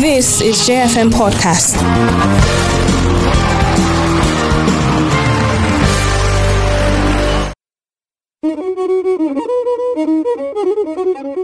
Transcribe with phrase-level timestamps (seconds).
[0.00, 1.78] This is JFM Podcast.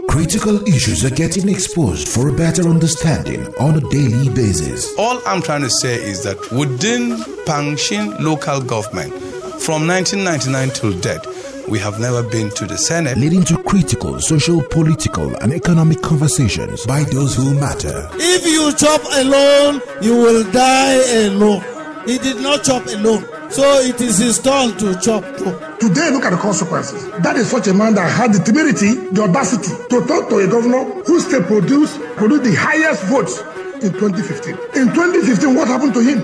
[0.09, 4.93] Critical issues are getting exposed for a better understanding on a daily basis.
[4.97, 9.13] All I'm trying to say is that within Pangshin local government,
[9.61, 11.25] from 1999 till date,
[11.69, 13.17] we have never been to the Senate.
[13.17, 18.05] Leading to critical, social, political, and economic conversations by those who matter.
[18.15, 21.63] If you chop alone, you will die alone.
[22.05, 23.23] He did not chop alone.
[23.49, 25.55] So it is his turn to chop too.
[25.79, 27.09] Today, look at the consequences.
[27.23, 30.47] That is such a man that had the temerity, the audacity to talk to a
[30.47, 33.39] governor who still produced, produced the highest votes
[33.79, 34.51] in 2015.
[34.75, 36.19] In 2015, what happened to him?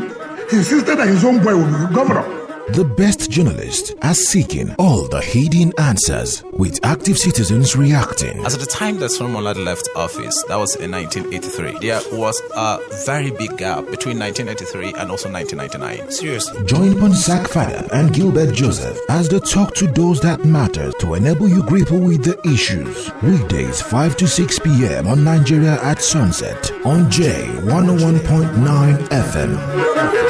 [0.49, 2.36] He insisted that his own boy would be governor.
[2.73, 8.45] The best journalists are seeking all the hidden answers with active citizens reacting.
[8.45, 12.41] As at the time that Solomon Lar left office, that was in 1983, there was
[12.53, 16.11] a very big gap between 1983 and also 1999.
[16.11, 16.65] Seriously.
[16.65, 21.47] Join Ponsak Fanap and Gilbert Joseph as they talk to those that matter to enable
[21.47, 23.09] you grapple with the issues.
[23.23, 25.07] Weekdays 5 to 6 p.m.
[25.07, 30.26] on Nigeria at Sunset on J 101.9 FM.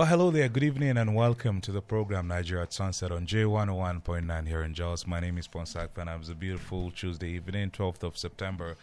[0.00, 0.48] Well, hello there.
[0.48, 5.06] Good evening and welcome to the program Nigeria at Sunset on J101.9 here in Jos.
[5.06, 8.76] My name is Ponsak and it's a beautiful Tuesday evening, 12th of September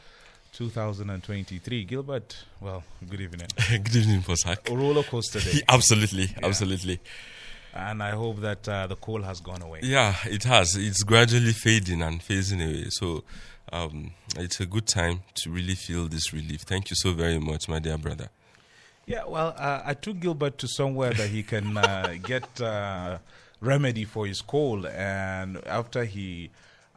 [0.54, 1.86] 2023.
[1.86, 3.48] Gilbert, well, good evening.
[3.68, 4.70] Good evening, Posak.
[4.72, 5.60] A roller coaster day.
[5.68, 7.00] Absolutely, absolutely.
[7.74, 9.80] And I hope that uh, the cold has gone away.
[9.82, 10.76] Yeah, it has.
[10.76, 12.90] It's gradually fading and phasing away.
[12.92, 13.24] So
[13.74, 16.62] um, it's a good time to really feel this relief.
[16.62, 18.30] Thank you so very much, my dear brother.
[19.08, 23.20] Yeah, well, uh, I took Gilbert to somewhere that he can uh, get uh,
[23.62, 24.86] remedy for his cold.
[24.86, 26.50] And after he,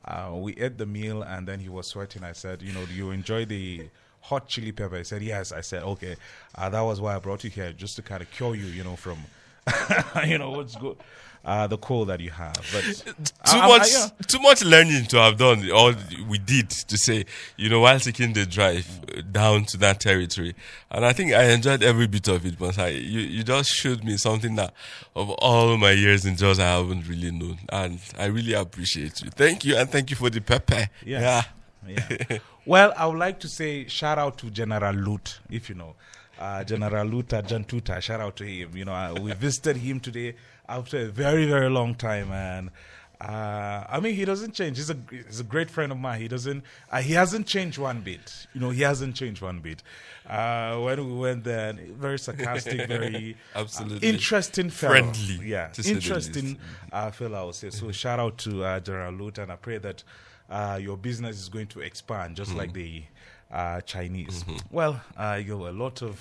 [0.05, 2.93] uh, we ate the meal and then he was sweating, I said, you know, do
[2.95, 3.89] you enjoy the
[4.23, 4.99] hot chili pepper?
[4.99, 5.53] He said, yes.
[5.53, 6.17] I said, okay.
[6.57, 8.83] Uh, that was why I brought you here, just to kind of cure you, you
[8.83, 9.19] know, from,
[10.27, 10.97] you know, what's good.
[11.43, 12.83] Uh, the call that you have, but
[13.17, 14.09] Too I- much, I- yeah.
[14.27, 15.71] too much learning to have done.
[15.71, 15.95] All
[16.29, 17.25] we did to say,
[17.57, 18.87] you know, while taking the drive
[19.33, 20.55] down to that territory,
[20.91, 22.59] and I think I enjoyed every bit of it.
[22.59, 24.75] But I, you, you just showed me something that,
[25.17, 29.31] of all my years in Jos, I haven't really known, and I really appreciate you.
[29.31, 30.89] Thank you, and thank you for the pepper.
[31.07, 31.45] Yeah.
[31.89, 32.39] Yeah.
[32.67, 35.95] well, I would like to say shout out to General Lut, if you know.
[36.39, 38.75] Uh, General Luta Jantuta, shout out to him.
[38.75, 40.35] You know, uh, we visited him today
[40.71, 42.31] after a very, very long time.
[42.33, 42.71] And
[43.21, 44.79] uh, I mean, he doesn't change.
[44.79, 46.21] He's a, he's a great friend of mine.
[46.21, 48.47] He doesn't, uh, he hasn't changed one bit.
[48.55, 49.83] You know, he hasn't changed one bit.
[50.27, 54.09] Uh, when we went there, very sarcastic, very Absolutely.
[54.09, 54.95] uh, interesting fellow.
[54.95, 56.59] Friendly, Yeah, interesting
[56.93, 57.71] uh, fellow, I would say.
[57.71, 60.03] So shout out to uh, General Lut, and I pray that
[60.49, 63.03] uh, your business is going to expand, just like the
[63.53, 64.45] uh, Chinese.
[64.71, 66.19] Well, uh, you know, a lot of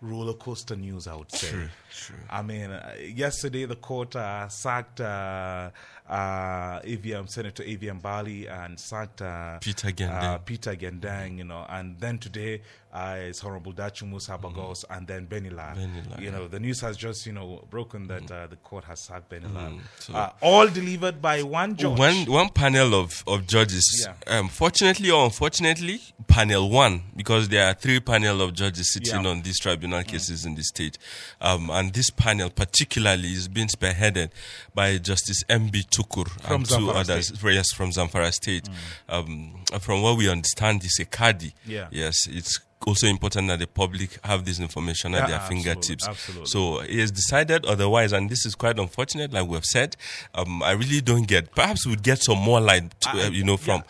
[0.00, 1.48] roller coaster news, I would say.
[1.48, 2.16] True, true.
[2.30, 5.70] I mean, uh, yesterday the court uh, sacked uh,
[6.08, 8.78] uh, AVM Senator AVM Bali and
[9.20, 10.22] uh, Peter Gendang.
[10.22, 15.06] uh, Peter Gendang, you know, and then today uh, it's Honorable Dachung Musa Bagos and
[15.06, 15.74] then Beni Lar.
[15.74, 19.00] Benila, you know, the news has just you know broken that uh, the court has
[19.00, 19.72] sacked Beni Lar.
[19.98, 21.98] so- uh, all delivered by one judge.
[21.98, 24.06] One one panel of, of judges.
[24.06, 24.38] Yeah.
[24.38, 29.30] Um, fortunately or unfortunately, panel one because there are three panel of judges sitting Yeah.
[29.30, 30.96] on these tribunal cases in the state,
[31.42, 34.30] um, and this panel particularly is being spearheaded
[34.74, 35.68] by Justice M.
[36.02, 37.28] Tukur From and two Zamfara others.
[37.38, 37.54] State.
[37.54, 38.68] Yes, from Zamfara State.
[39.08, 41.54] Um, from what we understand, he's a Kadi.
[41.66, 41.88] Yeah.
[41.90, 46.08] Yes, it's also important that the public have this information at Yeah, their absolutely, fingertips.
[46.08, 46.46] absolutely.
[46.46, 49.96] So he has decided otherwise, and this is quite unfortunate, like we have said.
[50.34, 51.54] Um, I really don't get.
[51.54, 53.82] Perhaps we'd get some more light, to, I- uh, you know, from.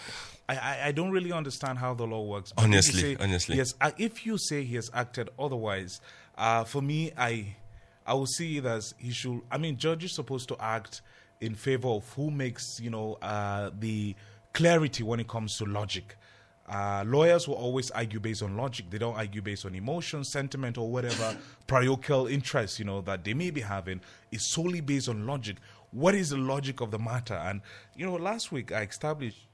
[0.49, 2.55] I, I, I don't really understand how the law works.
[2.57, 3.57] Honestly, say- honestly.
[3.57, 3.75] yes.
[3.83, 6.01] uh, If you say he has acted otherwise,
[6.39, 7.55] uh, for me, I
[8.07, 9.43] I will see it as he should.
[9.51, 11.03] I mean, judge is supposed to act
[11.41, 14.15] in favor of who makes you know uh, the
[14.53, 16.17] clarity when it comes to logic.
[16.69, 18.91] Uh, lawyers will always argue based on logic.
[18.91, 21.35] They don't argue based on emotion, sentiment, or whatever
[21.67, 24.01] parochial interest you know that they may be having.
[24.31, 25.57] Is solely based on logic.
[25.91, 27.35] What is the logic of the matter?
[27.35, 27.63] And
[27.97, 29.47] you know, last week I established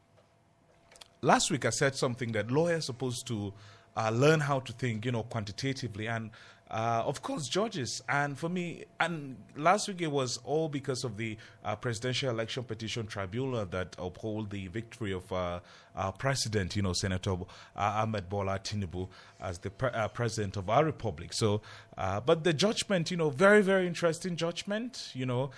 [1.24, 3.52] last week I said something that lawyers are supposed to
[3.96, 6.30] uh, learn how to think, you know, quantitatively, and
[6.74, 8.02] uh, of course judges.
[8.08, 12.64] And for me, and last week it was all because of the uh, presidential election
[12.64, 15.60] petition tribunal that uphold the victory of uh,
[15.96, 17.36] uh, president, you know, Senator uh,
[17.76, 19.08] Ahmed Bola Tinubu,
[19.40, 21.32] as the pre- uh, president of our republic.
[21.32, 21.60] So,
[21.96, 25.10] uh, but the judgment, you know, very, very interesting judgment.
[25.14, 25.50] You know,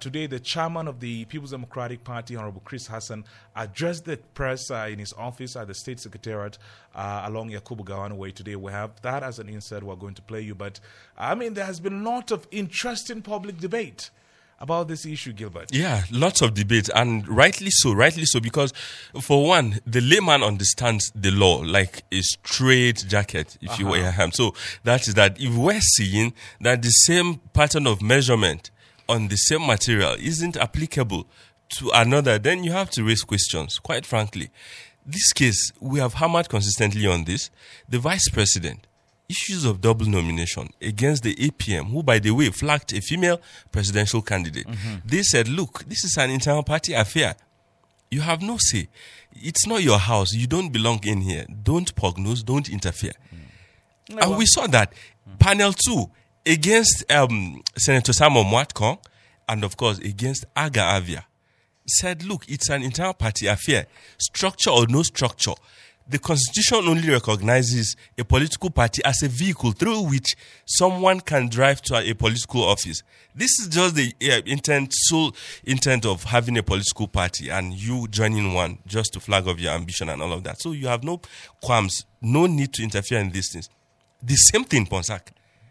[0.00, 3.24] today the chairman of the People's Democratic Party, Honorable Chris Hassan,
[3.54, 6.58] addressed the press in his office at the State Secretariat
[6.94, 8.56] along Yakubu Gowon Way today.
[8.56, 10.54] We have that as an insert we're going to play you.
[10.54, 10.80] But
[11.16, 14.10] I mean, there has been a lot of interesting public debate
[14.58, 15.68] about this issue, Gilbert.
[15.72, 18.72] Yeah, lots of debate, and rightly so, rightly so, because
[19.20, 24.24] for one, the layman understands the law like a straight jacket, if you wear uh-huh.
[24.24, 24.32] him.
[24.32, 24.54] So
[24.84, 28.70] that is that if we're seeing that the same pattern of measurement
[29.08, 31.26] on the same material isn't applicable
[31.68, 34.50] to another, then you have to raise questions, quite frankly.
[35.04, 37.50] This case, we have hammered consistently on this.
[37.88, 38.86] The vice president,
[39.28, 43.40] issues of double nomination against the APM, who, by the way, flagged a female
[43.72, 44.66] presidential candidate.
[45.04, 47.34] They said, look, this is an internal party affair.
[48.10, 48.88] You have no say.
[49.32, 50.32] It's not your house.
[50.32, 51.44] You don't belong in here.
[51.62, 52.44] Don't prognose.
[52.44, 53.12] Don't interfere.
[54.08, 54.92] And we saw that.
[55.40, 56.08] Panel two
[56.46, 58.98] against um, Senator Samuel Mwatkong
[59.48, 61.26] and, of course, against Aga Avia
[61.88, 63.86] said, look, it's an internal party affair,
[64.18, 65.54] structure or no structure.
[66.08, 71.82] The constitution only recognizes a political party as a vehicle through which someone can drive
[71.82, 73.02] to a, political office.
[73.34, 78.06] This is just the uh, intent, sole intent of having a political party and you
[78.08, 80.60] joining one just to flag off your ambition and all of that.
[80.60, 81.20] So you have no
[81.60, 83.68] qualms, no need to interfere in these things.
[84.22, 85.28] The same thing, Ponsak.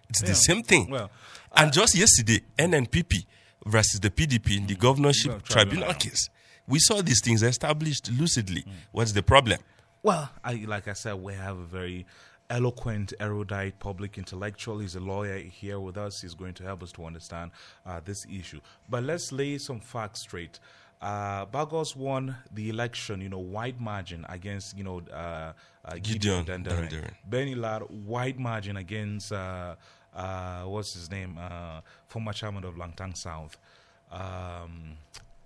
[0.10, 0.90] It's the same thing.
[0.90, 1.10] Well,
[1.56, 3.26] and just yesterday, NNPP
[3.66, 5.94] versus the PDP in the governorship tribunal tribunal.
[5.94, 6.30] case,
[6.68, 8.66] we saw these things established lucidly.
[8.92, 9.60] What's the problem?
[10.06, 12.06] Well, I, like I said, we have a very
[12.52, 14.78] eloquent, erudite public intellectual.
[14.78, 16.22] He's a lawyer here with us.
[16.22, 17.50] He's going to help us to understand
[17.88, 18.62] uh, this issue.
[18.88, 20.60] But let's lay some facts straight.
[21.02, 25.54] Uh, Bagos won the election, you know, wide margin against, you know, uh,
[25.84, 26.88] uh, Gideon, Gideon Dandere.
[26.88, 27.12] Dandere.
[27.28, 29.74] Beni Lar, wide margin against, uh,
[30.16, 33.58] uh, what's his name, uh, former chairman of Langtang South.
[34.12, 34.98] Um,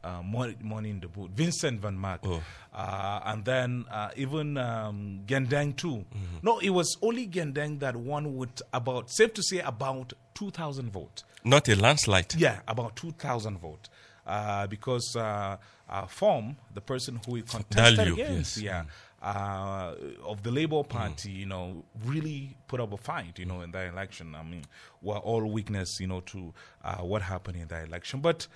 [0.04, 1.32] uh, money, in the boot.
[1.32, 2.22] Vincent Van Mark.
[2.24, 2.42] Oh.
[2.74, 6.06] Uh, and then uh, even um, Gendeng too.
[6.42, 11.24] No, it was only Gendeng that won with about, safe to say, about 2,000 votes.
[11.44, 12.36] Not a landslide.
[12.36, 13.90] Yeah, about 2,000 votes.
[14.26, 15.58] Uh, because uh,
[15.90, 18.64] uh, Form, the person who he contested Dalio, against, yes.
[18.64, 18.84] yeah,
[19.22, 23.72] uh, of the Labour Party, you know, really put up a fight, you know, in
[23.72, 24.36] that election.
[24.36, 24.66] I mean,
[25.02, 26.54] we're all witness, you know, to
[26.84, 28.22] uh, what happened in that election.
[28.22, 28.48] But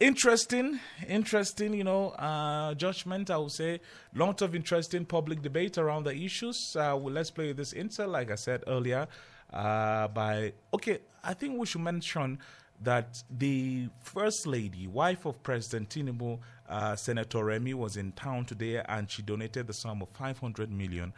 [0.00, 3.80] interesting, interesting, you know, uh, judgment, I would say.
[4.14, 6.76] Lot of interesting public debate around the issues.
[6.76, 9.06] Uh, well, let's play this insert, like I said earlier,
[9.52, 12.38] uh, by, okay, I think we should mention
[12.80, 18.80] that the first lady, wife of President Tinubu, uh, Senator Remi, was in town today
[18.88, 21.12] and she donated the sum of 500 million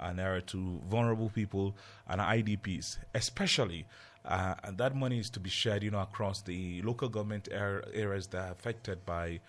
[0.00, 1.74] naira to vulnerable people
[2.08, 3.86] and IDPs, especially.
[4.24, 7.84] Uh, and that money is to be shared, you know, across the local government ar-
[7.92, 9.40] areas that are affected by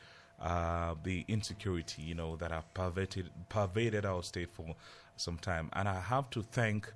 [0.41, 4.75] uh, the insecurity, you know, that have pervaded, pervaded our state for
[5.15, 5.69] some time.
[5.73, 6.91] And I have to thank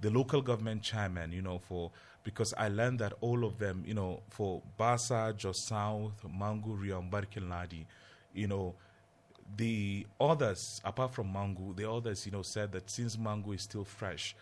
[0.00, 1.90] the local government chairman, you know, for
[2.24, 6.98] because I learned that all of them, you know, for Basa, Jos South, Mangu, Riyom,
[7.00, 7.86] and Barkin Ladi,
[8.32, 8.74] you know,
[9.56, 13.84] the others, apart from Mangu, the others, you know, said that since Mangu is still
[13.84, 14.36] fresh,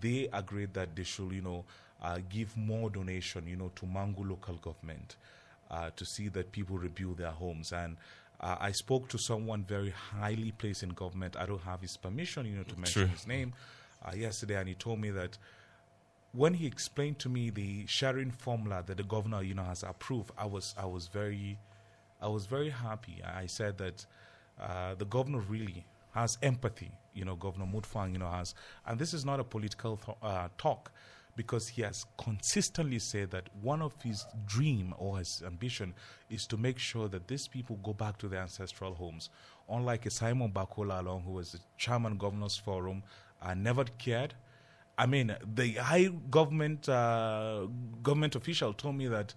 [0.00, 1.64] they agreed that they should, you know,
[2.02, 5.16] uh, give more donation, you know, to Mangu local government
[5.70, 7.72] uh, to see that people rebuild their homes.
[7.72, 7.96] And
[8.40, 11.36] uh, I spoke to someone very highly placed in government.
[11.36, 13.10] I don't have his permission, you know, to mention True.
[13.10, 13.52] his name
[14.04, 15.36] uh, yesterday, and he told me that
[16.32, 20.30] when he explained to me the sharing formula that the governor, you know, has approved,
[20.38, 21.58] I was I was very
[22.22, 23.22] I was very happy.
[23.24, 24.06] I said that
[24.60, 26.92] uh, the governor really has empathy.
[27.14, 28.54] You know, Governor Mutfwang, you know, has,
[28.86, 30.92] and this is not a political th- uh, talk,
[31.36, 35.94] because he has consistently said that one of his dream or his ambition
[36.28, 39.30] is to make sure that these people go back to their ancestral homes.
[39.68, 43.02] Unlike Simon Bako Lalong, who was the chairman governors forum,
[43.42, 44.34] uh, never cared.
[44.98, 47.66] I mean, the high government uh,
[48.02, 49.34] government official told me that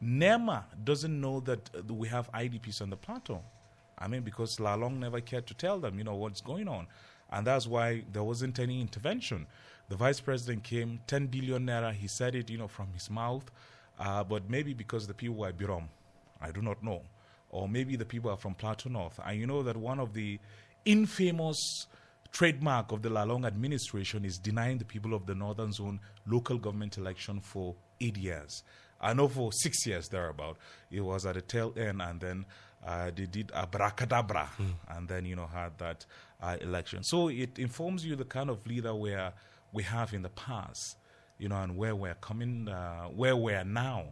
[0.00, 3.42] NEMA doesn't know that we have IDPs on the plateau.
[3.98, 6.86] I mean, because Lalong never cared to tell them, you know, what's going on.
[7.30, 9.46] And that's why there wasn't any intervention.
[9.88, 13.50] The vice president came, 10 billion naira, he said it, you know, from his mouth.
[13.98, 15.84] Uh, but maybe because the people were Birom,
[16.40, 17.02] I do not know.
[17.50, 19.20] Or maybe the people are from Plateau North.
[19.24, 20.38] And you know that one of the
[20.84, 21.86] infamous
[22.32, 26.96] trademark of the Lalong administration is denying the people of the Northern Zone local government
[26.96, 28.62] election for eight years.
[29.00, 30.56] I know for six years thereabout.
[30.90, 32.46] It was at the tail end, and then
[32.86, 34.48] uh, they did abracadabra
[34.88, 36.06] and then, you know, had that
[36.40, 37.02] uh, election.
[37.04, 39.32] So it informs you the kind of leader where
[39.72, 40.96] we have in the past,
[41.38, 44.04] you know, and where we're coming, uh, where we're now.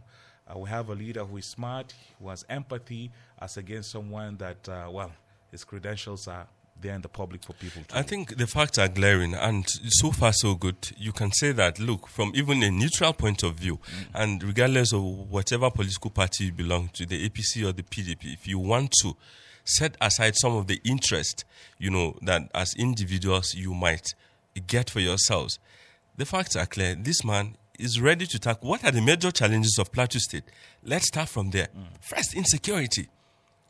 [0.47, 4.67] Uh, we have a leader who is smart, who has empathy, as against someone that,
[4.67, 5.11] uh, well,
[5.51, 6.47] his credentials are
[6.81, 10.11] there in the public for people to I think the facts are glaring, and so
[10.11, 10.91] far so good.
[10.97, 13.79] You can say that, look, from even a neutral point of view,
[14.13, 18.47] and regardless of whatever political party you belong to, the APC or the PDP, if
[18.47, 19.15] you want to
[19.63, 21.45] set aside some of the interest,
[21.77, 24.15] you know, that as individuals you might
[24.59, 25.59] get for yourselves,
[26.17, 26.95] the facts are clear.
[26.95, 30.43] This man is ready to tackle what are the major challenges of Plateau State.
[30.83, 31.69] Let's start from there.
[32.01, 33.07] First, insecurity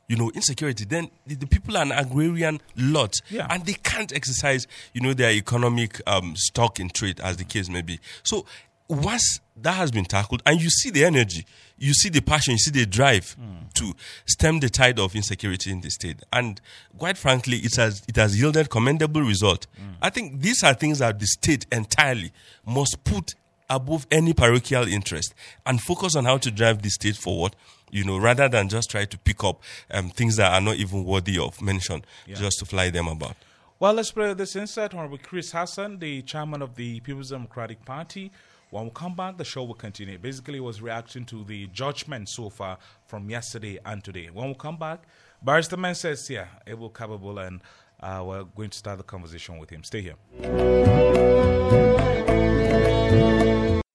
[0.07, 3.47] you know, insecurity, then the, the people are an agrarian lot Yeah.
[3.49, 7.69] and they can't exercise, you know, their economic um, stock in trade, as the case
[7.69, 7.97] may be.
[8.23, 8.45] So
[8.91, 11.45] once that has been tackled and you see the energy,
[11.77, 13.35] you see the passion, you see the drive
[13.75, 13.93] to
[14.25, 16.21] stem the tide of insecurity in the state.
[16.33, 16.59] And
[16.97, 19.67] quite frankly, it has, it has yielded commendable result.
[20.01, 22.31] I think these are things that the state entirely
[22.65, 23.33] must put
[23.69, 25.33] above any parochial interest
[25.65, 27.55] and focus on how to drive the state forward,
[27.89, 31.05] you know, rather than just try to pick up um, things that are not even
[31.05, 33.37] worthy of mention just to fly them about.
[33.79, 34.93] Well, let's play this insight.
[34.93, 38.31] Honorable Chris Hassan, the chairman of the People's Democratic Party.
[38.71, 40.17] When we come back, the show will continue.
[40.17, 44.29] Basically, it was reacting to the judgment so far from yesterday and today.
[44.31, 45.03] When we come back,
[45.43, 47.59] Barrister Man says, yeah, Abel capable, and
[47.99, 49.83] uh, we're going to start the conversation with him.
[49.83, 50.15] Stay here.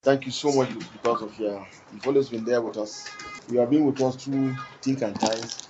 [0.03, 1.67] Thank you so much because of your.
[1.95, 3.09] You've always been there with us.
[3.51, 5.69] You have been with us through thick and times.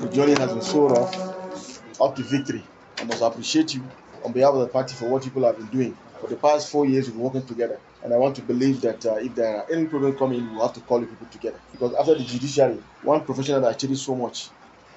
[0.00, 2.64] The journey has been so rough, up to victory.
[2.98, 3.84] I must appreciate you
[4.24, 5.96] on behalf of the party for what people have been doing.
[6.20, 7.80] For the past four years, we've been working together.
[8.04, 10.74] And I want to believe that uh, if there are any problems coming, we'll have
[10.74, 11.58] to call the people together.
[11.72, 14.50] Because after the judiciary, one professional that achieved so much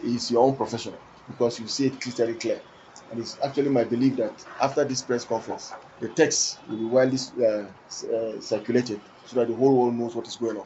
[0.03, 0.99] is your own professional.
[1.27, 2.59] Because you see it crystal clear.
[3.11, 7.17] And it's actually my belief that after this press conference, the text will be widely
[7.39, 10.65] uh, uh, circulated so that the whole world knows what is going on.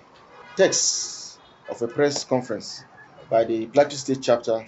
[0.56, 2.84] Text of a press conference
[3.30, 4.64] by the Plateau State chapter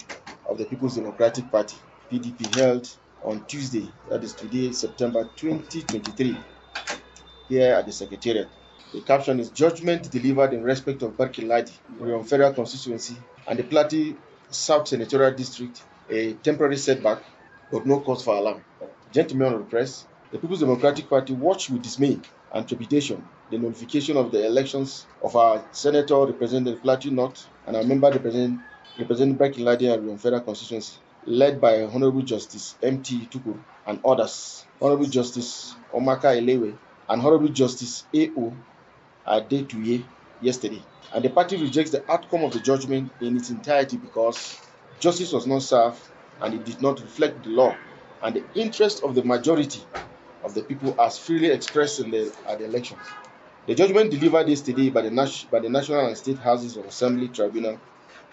[0.48, 1.76] of the People's Democratic Party,
[2.12, 2.88] PDP, held
[3.22, 6.36] on Tuesday, that is today, September 2023,
[7.48, 8.48] here at the Secretariat.
[8.92, 14.14] The caption is Judgment delivered in respect of Barkiladi, Riyom Federal Constituency, and the Plateau
[14.50, 17.22] South Senatorial District, a temporary setback,
[17.70, 18.64] but no cause for alarm.
[19.12, 22.18] Gentlemen of the press, the People's Democratic Party watched with dismay
[22.52, 27.82] and trepidation the notification of the elections of our senator representing Plateau North and our
[27.82, 28.60] member representing
[28.98, 33.28] representing Barkin Ladi and Riyom Federal Constituency, led by Honorable Justice M.T.
[33.28, 38.56] Tukur and others, Honorable Justice Omaka Elewe and Honorable Justice A.O.
[39.26, 40.04] Adetuye
[40.40, 40.84] yesterday.
[41.12, 44.58] And the party rejects the outcome of the judgment in its entirety because
[45.00, 46.00] justice was not served
[46.40, 47.76] and it did not reflect the law
[48.22, 49.86] and the interest of the majority
[50.42, 53.06] of the people as freely expressed in the, at the elections.
[53.66, 57.80] The judgment delivered yesterday by the, by the National and State Houses of Assembly Tribunal,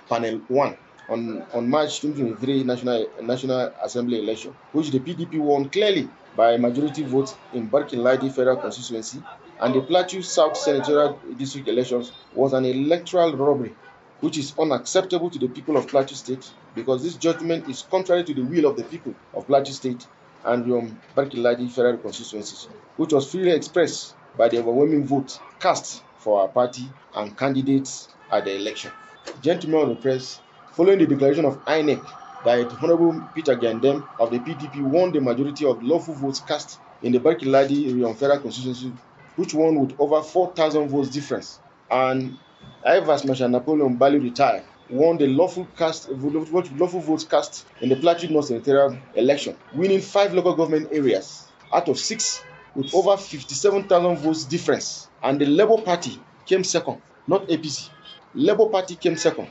[0.10, 0.78] Panel 1,
[1.10, 7.04] on, on March 2023 National, National Assembly election, which the PDP won clearly by majority
[7.04, 9.22] vote in Barkin Ladi Federal Constituency,
[9.60, 13.76] and the Plateau South Senatorial District elections was an electoral robbery,
[14.22, 18.34] which is unacceptable to the people of Plateau State because this judgment is contrary to
[18.34, 20.06] the will of the people of Plateau State
[20.46, 26.04] and um, Barkin Ladi Federal Constituencies, which was freely expressed by the overwhelming vote cast
[26.18, 28.92] for our party and candidates at the election.
[29.42, 30.40] Gentlemen of the press,
[30.78, 32.04] following the declaration of INEC
[32.46, 37.12] that Honorable Peter Gandem of the PDP won the majority of lawful votes cast in
[37.12, 38.94] the Barkiladi Riyom Federal constituency,
[39.38, 42.38] which won with over 4,000 votes difference, and
[42.86, 47.96] Air Vice Marshal Napoleon Bali retired, won the lawful cast lawful votes cast in the
[47.96, 52.44] Plateau North Senatorial election, winning five local government areas out of six
[52.76, 55.10] with over 57,000 votes difference.
[55.24, 57.90] And the Labour Party came second, not APC.
[58.36, 59.48] Labour Party came second,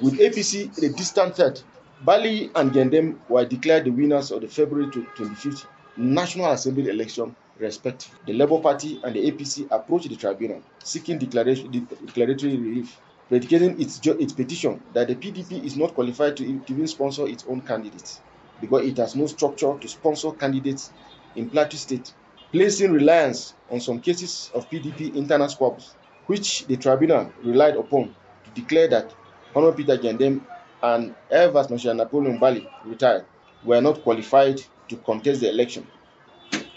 [0.00, 1.60] with APC in a distant third.
[2.04, 8.18] Bali and Gendem were declared the winners of the February 25th National Assembly election, respectively.
[8.26, 14.32] The Labour Party and the APC approached the tribunal seeking declaratory relief, predicating its, its
[14.32, 18.20] petition that the PDP is not qualified to, even sponsor its own candidates
[18.60, 20.90] because it has no structure to sponsor candidates
[21.36, 22.12] in Plateau State,
[22.52, 25.94] placing reliance on some cases of PDP internal squabbles,
[26.26, 29.12] which the tribunal relied upon to declare that
[29.54, 30.40] Honorable Peter Gendem
[30.82, 33.24] and Air Vice Napoleon Bali, retired,
[33.64, 35.86] were not qualified to contest the election.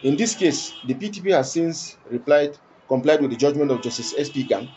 [0.04, 2.58] In this case, the PDP has since replied,
[2.88, 4.44] complied with the judgment of Justice S.P.
[4.44, 4.70] Gang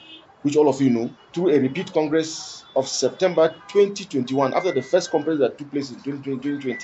[0.42, 5.10] which all of you know, through a repeat Congress of September 2021 after the first
[5.10, 6.78] conference that took place in 2020,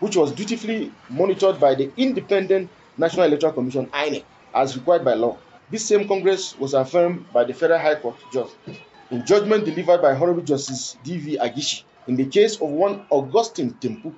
[0.00, 5.36] which was dutifully monitored by the independent National Electoral Commission INEC as required by law.
[5.70, 8.50] This same Congress was affirmed by the Federal High Court judge
[9.10, 11.38] in judgment delivered by Honorable Justice D.V.
[11.40, 14.12] Agishi in the case of one Augustine Tempu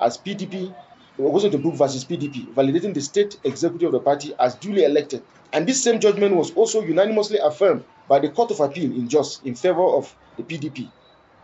[0.00, 0.74] as PDP,
[1.18, 5.22] Augustine Tempu versus PDP, validating the state executive of the party as duly elected.
[5.52, 9.40] And this same judgment was also unanimously affirmed by the Court of Appeal in Jos
[9.44, 10.88] in favor of the PDP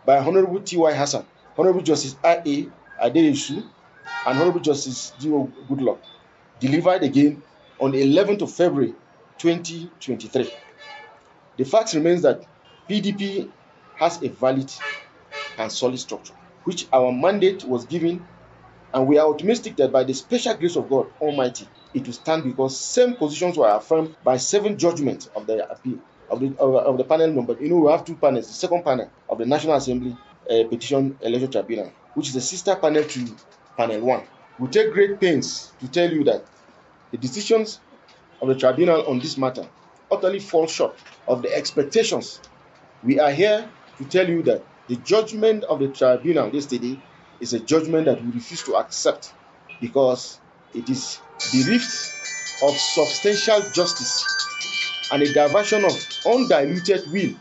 [0.05, 0.93] by Honorable T.Y.
[0.93, 1.25] Hassan,
[1.57, 2.69] Honorable Justice I.A.
[3.03, 3.63] Adeyesu,
[4.25, 5.51] and Honorable Justice D.O.
[5.69, 5.99] Goodluck,
[6.59, 7.43] delivered again
[7.79, 8.95] on the 11th of February
[9.37, 10.51] 2023.
[11.57, 12.43] The fact remains that
[12.89, 13.51] PDP
[13.95, 14.71] has a valid
[15.57, 18.27] and solid structure, which our mandate was given,
[18.93, 22.43] and we are optimistic that by the special grace of God Almighty, it will stand
[22.43, 26.97] because same positions were affirmed by seven judgments of the appeal of the of, of
[26.97, 27.55] the panel number.
[27.59, 28.47] You know, we have two panels.
[28.47, 30.17] The second panel of the National Assembly
[30.49, 33.37] uh, Petition Election Tribunal, which is a sister panel to
[33.77, 34.27] panel one.
[34.57, 36.45] We take great pains to tell you that
[37.11, 37.81] the decisions
[38.41, 39.69] of the tribunal on this matter
[40.11, 42.41] utterly fall short of the expectations.
[43.07, 46.99] We are here to tell you that the judgment of the tribunal yesterday
[47.39, 49.33] is a judgment that we refuse to accept
[49.79, 50.41] because
[50.73, 51.17] it is
[51.53, 51.87] bereft
[52.63, 54.25] of substantial justice
[55.09, 57.33] and a diversion of undiluted will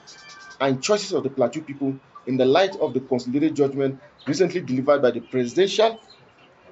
[0.60, 5.02] and choices of the plateau people in the light of the consolidated judgment recently delivered
[5.02, 5.98] by the presidential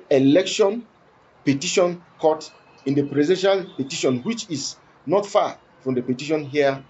[0.09, 0.87] election
[1.45, 2.49] petition court
[2.87, 6.81] in the presidential petition which is not far from the petition here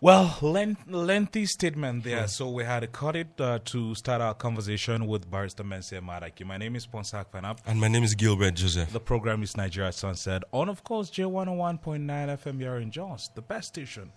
[0.00, 2.28] Well, length, lengthy statement there.
[2.28, 6.46] So we had to cut it uh, to start our conversation with Barrister Menseh Madaki.
[6.46, 7.58] My name is Ponsak Fanap.
[7.66, 8.92] And my name is Gilbert Joseph.
[8.92, 13.68] The program is Nigeria Sunset on, of course, J101.9 FM here in Jos, the best
[13.68, 14.12] station,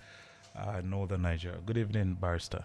[0.55, 1.57] uh, Northern Nigeria.
[1.65, 2.63] Good evening, Barrister.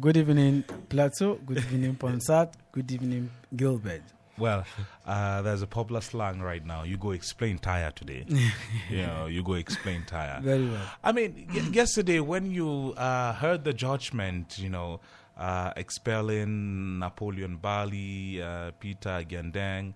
[0.00, 1.40] Good evening, Plateau.
[1.44, 2.52] Good evening, Ponsat.
[2.70, 4.02] Good evening, Gilbert.
[4.38, 4.64] Well,
[5.06, 6.82] uh, there's a popular slang right now.
[6.82, 8.24] You go explain tire today.
[8.90, 10.40] you know, you go explain tire.
[10.42, 10.82] Very well.
[11.02, 15.00] I mean, y- yesterday when you uh, heard the judgment, you know,
[15.38, 19.92] uh, expelling Napoleon Bali, uh, Peter Gendang,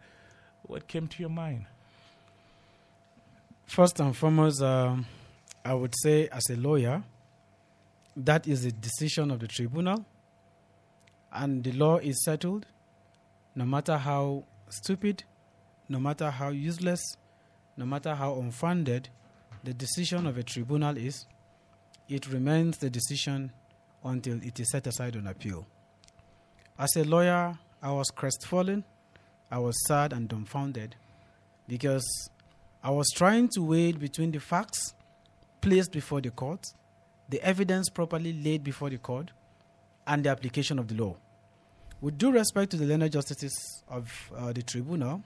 [0.62, 1.66] what came to your mind?
[3.66, 5.07] First and foremost, um,
[5.64, 7.03] I would say, as a lawyer,
[8.16, 10.05] that is a decision of the tribunal,
[11.33, 12.66] and the law is settled.
[13.61, 15.23] No matter how stupid,
[15.87, 17.03] no matter how useless,
[17.77, 19.11] no matter how unfounded
[19.64, 21.27] the decision of a tribunal is,
[22.09, 23.53] it remains the decision
[24.03, 25.66] until it is set aside on appeal.
[26.79, 28.83] As a lawyer, I was crestfallen,
[29.51, 30.96] I was sad and dumbfounded
[31.68, 32.31] because
[32.83, 34.94] I was trying to weigh between the facts
[35.61, 36.64] placed before the court,
[37.29, 39.33] the evidence properly laid before the court,
[40.07, 41.14] and the application of the law.
[42.01, 45.23] With due respect to the learned justices of uh, the tribunal,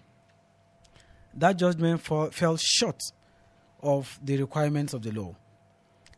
[1.35, 3.01] that judgment fall, fell short
[3.83, 5.35] of the requirements of the law.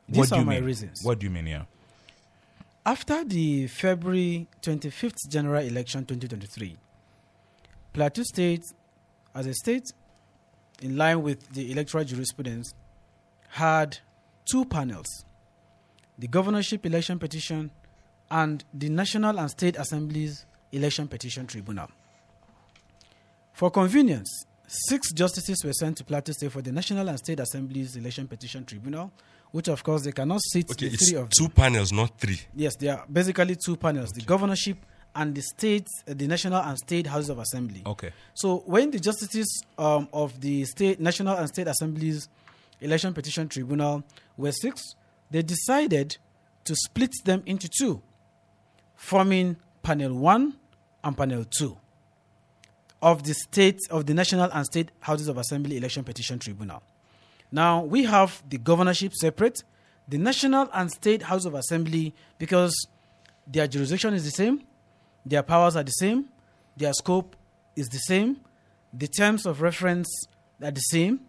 [0.09, 0.65] These what do are you my mean?
[0.65, 1.01] reasons.
[1.03, 1.67] What do you mean here?
[2.85, 6.77] After the February 25th general election 2023,
[7.93, 8.63] Plateau State,
[9.35, 9.93] as a state,
[10.81, 12.75] in line with the electoral jurisprudence,
[13.49, 13.99] had
[14.51, 15.25] two panels
[16.19, 17.71] the governorship election petition
[18.31, 21.89] and the National and State Assemblies Election Petition Tribunal.
[23.53, 27.97] For convenience, six justices were sent to Plateau State for the National and State Assemblies
[27.97, 29.11] Election Petition Tribunal,
[29.53, 31.53] which, of course, they cannot sit Okay, the it's three of two them.
[31.53, 32.39] panels, not three.
[32.55, 34.77] Yes, there are basically two panels: the governorship
[35.15, 37.83] and the state, uh, the national and state houses of assembly.
[37.87, 38.11] Okay.
[38.35, 42.29] So when the justices um, of the state, national and state assemblies
[42.83, 44.03] election petition tribunal
[44.37, 44.83] were six,
[45.31, 46.19] they decided
[46.65, 48.03] to split them into two,
[48.97, 50.55] forming panel one
[51.05, 51.77] and panel two
[53.03, 56.83] of the state of the national and state houses of assembly election petition tribunal.
[57.53, 59.63] Now we have the governorship separate,
[60.09, 62.75] the national and state house of assembly because
[63.47, 64.63] their jurisdiction is the same,
[65.25, 66.27] their powers are the same,
[66.77, 67.37] their scope
[67.77, 68.41] is the same,
[68.93, 70.09] the terms of reference
[70.63, 71.21] are the same,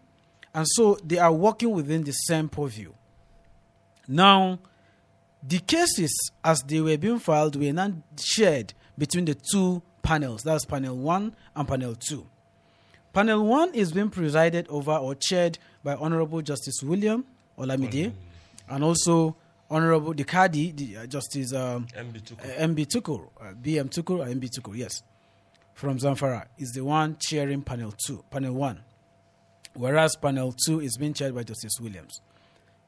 [0.53, 2.91] and so they are working within the same purview.
[4.08, 4.60] Now,
[5.43, 10.65] the cases as they were being filed were not shared between the two panels, that's
[10.65, 12.26] panel one and panel two.
[13.13, 17.26] Panel one is being presided over or chaired by Honorable Justice William
[17.58, 18.12] Olamide
[18.69, 19.36] and also
[19.69, 22.39] Honorable the Kadi, the, uh, Justice um, MB Tukur.
[22.39, 25.04] uh, MB Tukur, uh, BM Tukur or MB Tukur, yes,
[25.73, 28.82] from Zamfara, is the one chairing panel two, panel one.
[29.73, 32.21] whereas panel two is being chaired by Justice Williams.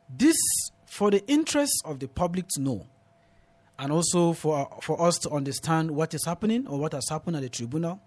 [0.10, 0.38] This,
[0.90, 2.88] for the interest of the public to know,
[3.78, 7.44] and also for, for us to understand what is happening or what has happened at
[7.44, 8.02] the tribunal,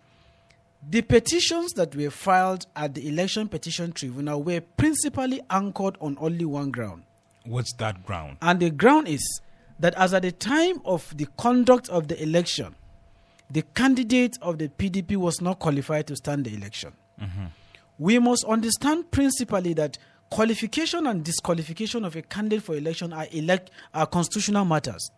[0.91, 6.45] the petitions that were filed at the Election Petition Tribunal were principally anchored on only
[6.45, 7.05] one ground.
[7.47, 8.39] What's that ground?
[8.43, 9.41] And the ground is
[9.79, 12.75] that as at the time of the conduct of the election,
[13.49, 16.95] the candidate of the PDP was not qualified to stand the election.
[17.21, 17.45] Mm-hmm.
[17.99, 19.99] We must understand principally that
[20.33, 25.11] qualification and disqualification of a candidate for election are, elect, are constitutional matters.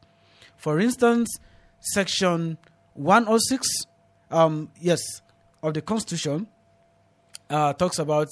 [0.57, 1.39] For instance,
[1.79, 2.59] Section
[2.95, 3.69] 106,
[4.33, 4.99] um, yes,
[5.63, 6.49] of the Constitution
[7.49, 8.27] uh, talks about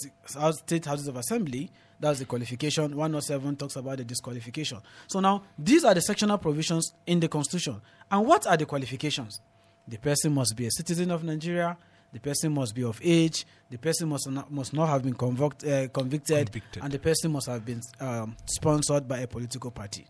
[0.56, 1.70] state houses of assembly.
[2.00, 2.96] That's the qualification.
[2.96, 4.78] 107 talks about the disqualification.
[5.06, 7.80] So now these are the sectional provisions in the Constitution.
[8.10, 9.40] And what are the qualifications?
[9.86, 11.76] The person must be a citizen of Nigeria.
[12.12, 13.46] The person must be of age.
[13.70, 16.82] The person must not, must not have been convoct, uh, convicted, Convicted.
[16.82, 20.06] and the person must have been um, sponsored by a political party.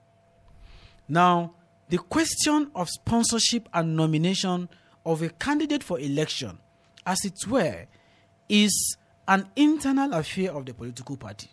[1.09, 1.55] Now,
[1.88, 4.69] the question of sponsorship and nomination
[5.07, 6.59] of a candidate for election,
[7.07, 7.87] as it were,
[8.49, 8.97] is
[9.29, 11.51] an internal affair of the political party.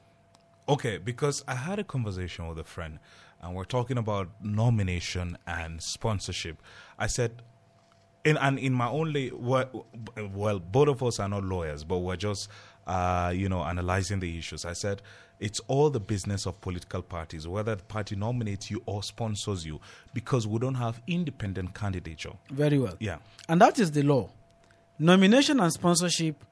[0.68, 3.00] Okay, because I had a conversation with a friend,
[3.42, 6.62] and we're talking about nomination and sponsorship.
[6.98, 7.42] I said,
[8.26, 9.86] in and in my only well,
[10.34, 12.50] well, both of us are not lawyers, but we're just
[12.88, 14.66] uh, you know analyzing the issues.
[14.66, 15.02] I said
[15.40, 19.80] it's all the business of political parties, whether the party nominates you or sponsors you,
[20.14, 22.34] because we don't have independent candidature.
[22.50, 22.96] Very well.
[23.00, 23.18] Yeah.
[23.48, 24.30] And that is the law.
[25.00, 26.44] Nomination and sponsorship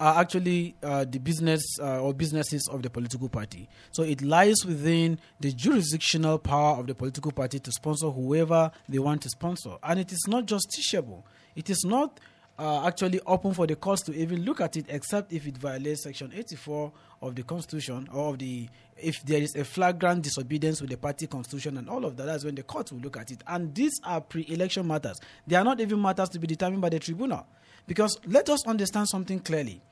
[0.00, 3.68] are actually uh, the business uh, or businesses of the political party.
[3.92, 8.98] So it lies within the jurisdictional power of the political party to sponsor whoever they
[8.98, 9.76] want to sponsor.
[9.82, 11.22] And it is not justiciable.
[11.54, 12.18] It is not
[12.58, 16.02] uh, actually open for the courts to even look at it except if it violates
[16.02, 20.90] section 84 of the constitution or of the if there is a flagrant disobedience with
[20.90, 23.42] the party constitution and all of that that's when the court will look at it
[23.46, 26.98] and these are pre-election matters they are not even matters to be determined by the
[26.98, 27.46] tribunal
[27.86, 29.82] because let us understand something clearly.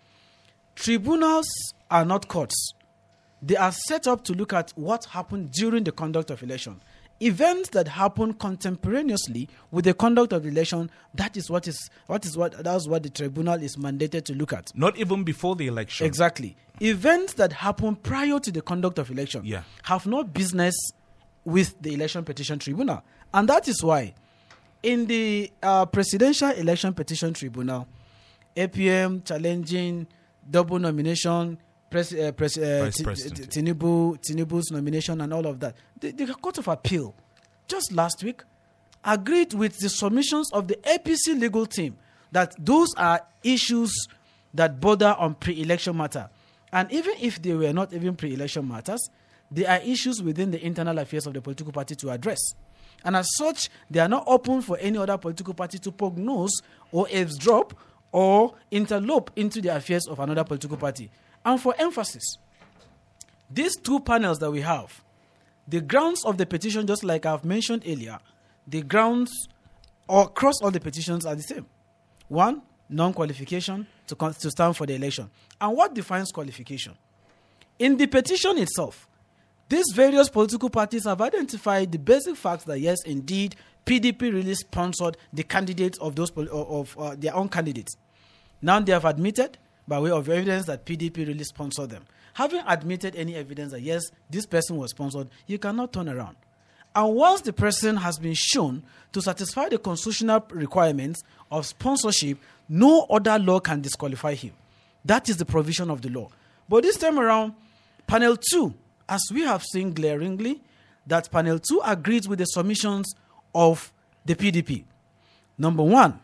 [0.74, 1.48] Tribunals
[1.90, 2.72] are not courts.
[3.42, 6.80] They are set up to look at what happened during the conduct of election.
[7.20, 12.24] Events that happen contemporaneously with the conduct of the election that is what is what
[12.24, 14.70] is what that's what the tribunal is mandated to look at.
[14.76, 16.06] Not even before the election.
[16.06, 16.56] exactly.
[16.80, 19.62] Events that happen prior to the conduct of election Yeah.
[19.82, 20.76] have no business
[21.44, 23.02] with the election petition tribunal.
[23.34, 24.14] And that is why
[24.82, 27.86] in the uh, presidential election petition tribunal
[28.56, 30.06] apm challenging
[30.50, 31.58] double nomination
[31.90, 33.02] pres- uh, pres- uh, Ti-
[33.62, 35.74] Tinubu, Tinubu's nomination and all of that.
[36.00, 37.14] The, the Court of Appeal
[37.66, 38.42] just last week
[39.04, 41.96] agreed with the submissions of the APC legal team
[42.32, 43.92] that those are issues
[44.54, 46.28] that border on pre-election matter.
[46.72, 49.08] And even if they were not even pre-election matters,
[49.50, 52.38] they are issues within the internal affairs of the political party to address.
[53.04, 56.52] And as such, they are not open for any other political party to poke nose
[56.92, 57.74] or eavesdrop
[58.12, 61.10] or interlope into the affairs of another political party.
[61.44, 62.38] And for emphasis,
[63.50, 65.02] these two panels that we have,
[65.66, 68.18] the grounds of the petition, just like I've mentioned earlier,
[68.66, 69.30] the grounds
[70.08, 71.66] across all the petitions are the same.
[72.28, 75.30] One, non qualification to, to stand for the election.
[75.60, 76.94] And what defines qualification?
[77.78, 79.07] In the petition itself,
[79.68, 85.16] these various political parties have identified the basic facts that yes, indeed, PDP really sponsored
[85.32, 87.96] the candidates of those of, uh, their own candidates.
[88.62, 92.04] Now they have admitted, by way of evidence, that PDP really sponsored them.
[92.34, 96.36] Having admitted any evidence that yes, this person was sponsored, you cannot turn around.
[96.94, 103.06] And once the person has been shown to satisfy the constitutional requirements of sponsorship, no
[103.10, 104.52] other law can disqualify him.
[105.04, 106.28] That is the provision of the law.
[106.68, 107.54] But this time around,
[108.06, 108.74] panel two,
[109.08, 110.62] as we have seen glaringly,
[111.06, 113.14] that panel two agrees with the submissions
[113.54, 113.92] of
[114.24, 114.84] the PDP.
[115.56, 116.20] Number one,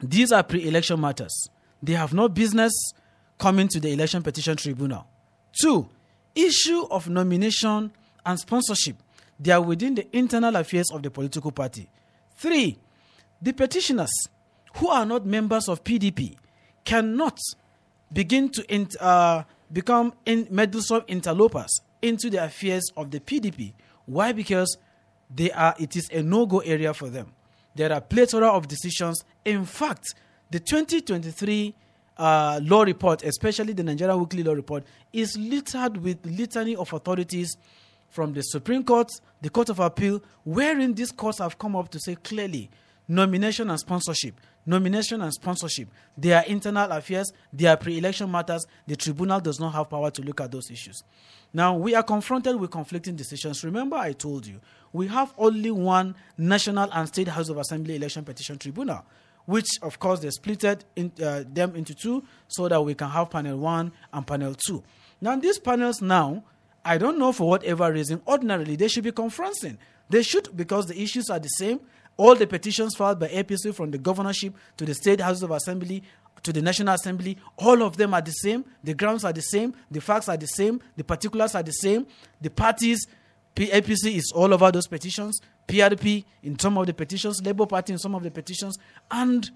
[0.00, 1.48] these are pre election matters.
[1.82, 2.72] They have no business
[3.38, 5.06] coming to the election petition tribunal.
[5.60, 5.88] Two,
[6.34, 7.92] issue of nomination
[8.26, 8.96] and sponsorship.
[9.38, 11.88] They are within the internal affairs of the political party.
[12.36, 12.78] Three,
[13.40, 14.10] the petitioners
[14.76, 16.36] who are not members of PDP
[16.84, 17.38] cannot
[18.12, 23.72] begin to uh, become in meddlesome interlopers into the affairs of the PDP.
[24.06, 24.32] Why?
[24.32, 24.76] Because
[25.34, 25.74] they are.
[25.78, 27.32] It is a no-go area for them.
[27.74, 29.24] There are plethora of decisions.
[29.44, 30.14] In fact,
[30.50, 31.74] the 2023
[32.16, 37.56] uh, law report, especially the Nigerian Weekly Law Report, is littered with litany of authorities
[38.08, 39.10] from the Supreme Court,
[39.42, 42.70] the Court of Appeal, wherein these courts have come up to say clearly
[43.08, 44.40] nomination and sponsorship.
[44.66, 45.88] Nomination and sponsorship.
[46.16, 48.66] They are internal affairs, they are pre election matters.
[48.86, 51.02] The tribunal does not have power to look at those issues.
[51.52, 53.62] Now, we are confronted with conflicting decisions.
[53.62, 54.60] Remember, I told you,
[54.92, 59.04] we have only one National and State House of Assembly Election Petition Tribunal,
[59.44, 63.30] which, of course, they splitted in, uh, them into two so that we can have
[63.30, 64.82] panel one and panel two.
[65.20, 66.42] Now, these panels now,
[66.84, 69.78] I don't know for whatever reason, ordinarily they should be confronting.
[70.10, 71.80] They should because the issues are the same.
[72.16, 76.02] All the petitions filed by APC from the governorship to the state houses of assembly
[76.44, 78.64] to the National Assembly, all of them are the same.
[78.84, 79.74] The grounds are the same.
[79.90, 80.80] The facts are the same.
[80.96, 82.06] The particulars are the same.
[82.40, 83.06] The parties,
[83.56, 85.40] APC is all over those petitions.
[85.66, 87.40] PRP in some of the petitions.
[87.42, 88.76] Labour Party in some of the petitions.
[89.10, 89.50] And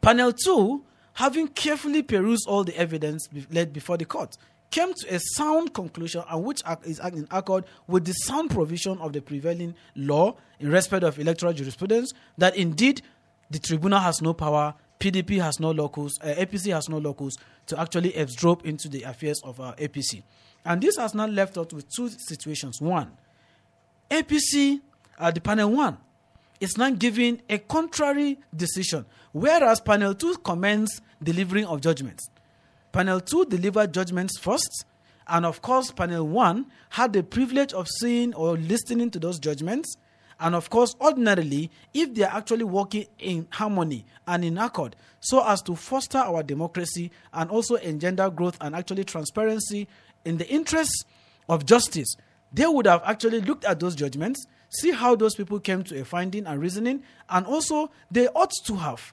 [0.00, 0.82] panel two,
[1.14, 4.36] having carefully perused all the evidence led before the court,
[4.70, 9.12] came to a sound conclusion and which is in accord with the sound provision of
[9.12, 13.02] the prevailing law in respect of electoral jurisprudence that indeed
[13.50, 17.78] the tribunal has no power, PDP has no locus, uh, APC has no locus to
[17.80, 20.22] actually eavesdrop into the affairs of uh, APC.
[20.64, 22.80] And this has now left us with two situations.
[22.80, 23.10] One,
[24.10, 24.80] APC,
[25.18, 25.98] uh, the panel one,
[26.60, 32.28] is now giving a contrary decision, whereas panel two commends delivering of judgments.
[32.92, 34.84] Panel 2 delivered judgments first,
[35.28, 39.96] and of course, panel 1 had the privilege of seeing or listening to those judgments.
[40.40, 45.46] And of course, ordinarily, if they are actually working in harmony and in accord, so
[45.46, 49.86] as to foster our democracy and also engender growth and actually transparency
[50.24, 51.04] in the interests
[51.48, 52.16] of justice,
[52.52, 56.04] they would have actually looked at those judgments, see how those people came to a
[56.04, 59.12] finding and reasoning, and also they ought to have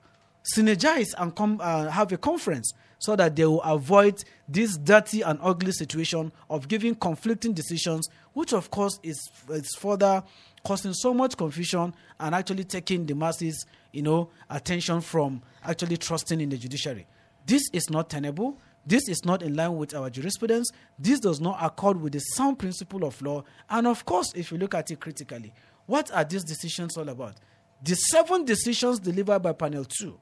[0.55, 5.39] synergized and come, uh, have a conference so that they will avoid this dirty and
[5.41, 10.23] ugly situation of giving conflicting decisions, which of course is, is further
[10.63, 16.41] causing so much confusion and actually taking the masses, you know, attention from actually trusting
[16.41, 17.07] in the judiciary.
[17.45, 18.59] This is not tenable.
[18.85, 20.69] This is not in line with our jurisprudence.
[20.97, 23.43] This does not accord with the sound principle of law.
[23.69, 25.53] And of course, if you look at it critically,
[25.85, 27.35] what are these decisions all about?
[27.83, 30.17] The seven decisions delivered by panel two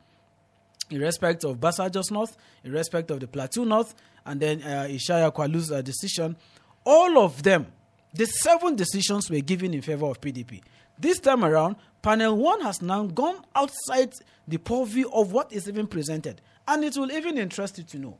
[0.90, 3.96] in respect of Basa Jos North, in respect of the Plateau North,
[4.26, 6.36] and then uh, Ishaya Kwalu's uh, decision,
[6.84, 7.68] all of them,
[8.14, 10.62] the seven decisions were given in favor of PDP.
[10.98, 14.12] This time around, panel one has now gone outside
[14.48, 16.42] the purview of what is even presented.
[16.68, 18.18] And it will even interest you to know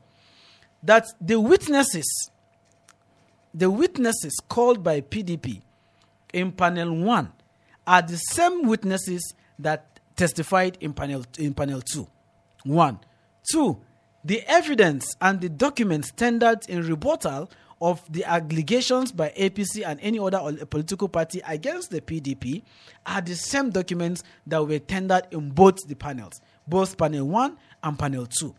[0.82, 2.30] that the witnesses,
[3.54, 5.62] the witnesses called by PDP
[6.32, 7.32] in panel one
[7.86, 12.06] are the same witnesses that testified in panel, in panel two.
[12.66, 12.98] One.
[13.50, 13.80] Two,
[14.24, 17.48] the evidence and the documents tendered in rebuttal
[17.80, 22.62] of the allegations by APC and any other political party against the PDP
[23.04, 27.98] are the same documents that were tendered in both the panels, both panel 1 and
[27.98, 28.54] panel 2.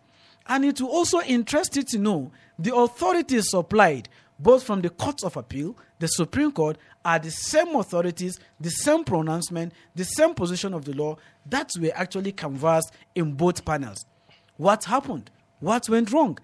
[0.48, 4.08] And it will also interest you to know the authorities supplied
[4.40, 9.04] both from the courts of appeal, the Supreme Court, are the same authorities, the same
[9.04, 14.06] pronouncement, the same position of the law that were actually canvassed in both panels.
[14.58, 15.32] What happened?
[15.60, 16.38] What went wrong?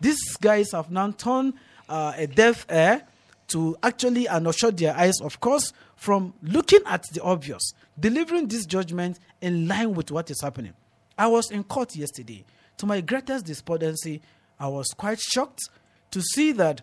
[0.00, 1.54] These guys have now turned
[1.88, 3.02] uh, a deaf ear
[3.48, 8.64] to actually and shut their eyes, of course, from looking at the obvious, delivering this
[8.64, 10.72] judgment in line with what is happening.
[11.18, 12.44] I was in court yesterday.
[12.78, 14.22] To my greatest despondency,
[14.58, 15.68] I was quite shocked
[16.12, 16.82] to see that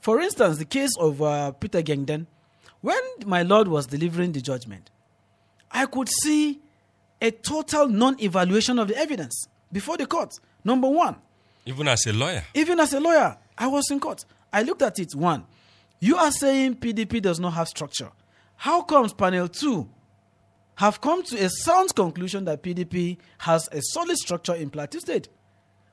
[0.00, 2.26] for instance, the case of uh, Peter Gengden,
[2.80, 4.90] when my Lord was delivering the judgment,
[5.70, 6.60] I could see
[7.20, 10.38] a total non evaluation of the evidence before the court.
[10.64, 11.16] Number one.
[11.66, 12.44] Even as a lawyer?
[12.54, 14.24] Even as a lawyer, I was in court.
[14.52, 15.14] I looked at it.
[15.14, 15.44] One,
[16.00, 18.10] you are saying PDP does not have structure.
[18.56, 19.88] How comes panel two
[20.76, 25.28] have come to a sound conclusion that PDP has a solid structure in Plateau State?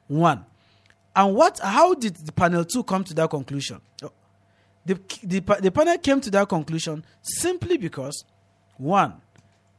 [0.08, 0.46] One.
[1.16, 1.60] And what?
[1.60, 3.80] How did the panel two come to that conclusion?
[4.04, 4.12] Oh,
[4.86, 8.26] the, the, the panel came to that conclusion simply because,
[8.78, 9.22] one,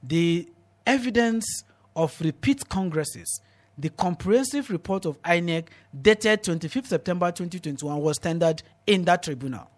[0.03, 0.49] the
[0.87, 3.41] evidence of repeat congresses,
[3.79, 5.69] the comprehensive report of INEC
[6.01, 9.71] dated 25th September 2021 was tendered in that tribunal.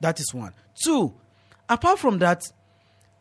[0.00, 0.52] That is one.
[0.84, 1.14] Two,
[1.68, 2.50] apart from that,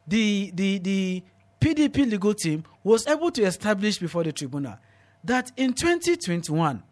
[0.07, 1.23] the, the, the
[1.59, 4.77] PDP legal team was able to establish before the tribunal
[5.23, 6.83] that in 2021,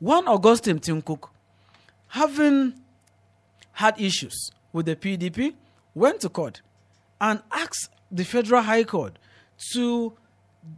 [0.00, 1.30] one Augustine Tim Cook,
[2.08, 2.74] having
[3.72, 5.54] had issues with the PDP,
[5.94, 6.62] went to court
[7.20, 9.18] and asked the Federal High Court
[9.72, 10.12] to,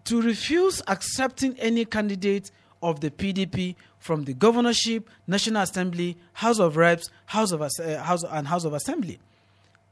[0.05, 2.51] to refuse accepting any candidate
[2.83, 8.25] of the PDP from the governorship, National Assembly, House of Reps, House of uh, House
[8.25, 9.21] and House of Assembly,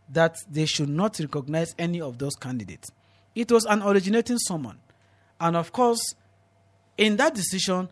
[0.09, 2.91] that they should not recognize any of those candidates.
[3.37, 4.79] It was an originating summon.
[5.39, 6.01] And of course,
[6.99, 7.89] in that decision,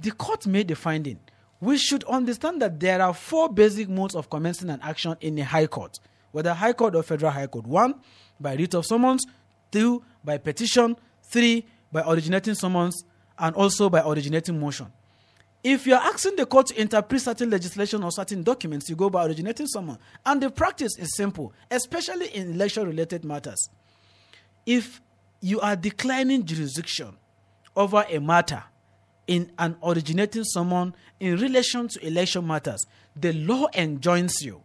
[0.00, 1.18] the court made the finding.
[1.60, 5.44] We should understand that there are four basic modes of commencing an action in a
[5.44, 6.00] high court,
[6.32, 7.66] whether high court or federal high court.
[7.66, 7.94] One,
[8.40, 9.24] by writ of summons.
[9.70, 10.96] Two, by petition.
[11.22, 13.04] Three, by originating summons.
[13.38, 14.88] And also by originating motion.
[15.62, 19.24] If you're asking the court to interpret certain legislation or certain documents, you go by
[19.24, 19.98] originating summons.
[20.26, 23.68] And the practice is simple, especially in election related matters.
[24.66, 25.00] If
[25.40, 27.16] you are declining jurisdiction
[27.76, 28.64] over a matter
[29.26, 34.62] in an originating summon in relation to election matters, the law enjoins you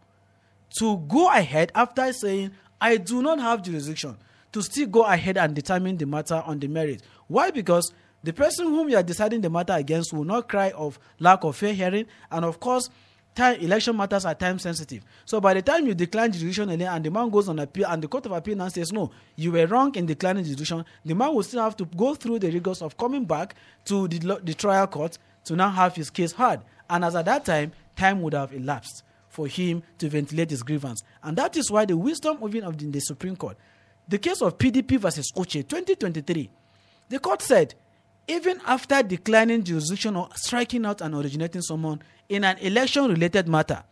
[0.79, 4.17] to go ahead after saying, I do not have jurisdiction,
[4.51, 7.01] to still go ahead and determine the matter on the merit.
[7.27, 7.51] Why?
[7.51, 7.91] Because
[8.23, 11.55] the person whom you are deciding the matter against will not cry of lack of
[11.55, 12.89] fair hearing, and of course,
[13.37, 15.03] time, election matters are time sensitive.
[15.23, 18.07] So by the time you decline jurisdiction and the man goes on appeal and the
[18.07, 21.43] court of appeal now says no, you were wrong in declining jurisdiction, the man will
[21.43, 25.17] still have to go through the rigors of coming back to the, the trial court
[25.45, 26.61] to now have his case heard.
[26.89, 31.03] And as at that time, time would have elapsed for him to ventilate his grievance.
[31.21, 33.55] And that is why the wisdom even of the, the Supreme Court,
[34.07, 36.49] the case of PDP versus Uche 2023,
[37.09, 37.75] the court said
[38.27, 43.83] even after declining jurisdiction or striking out an originating summon in an election related matter,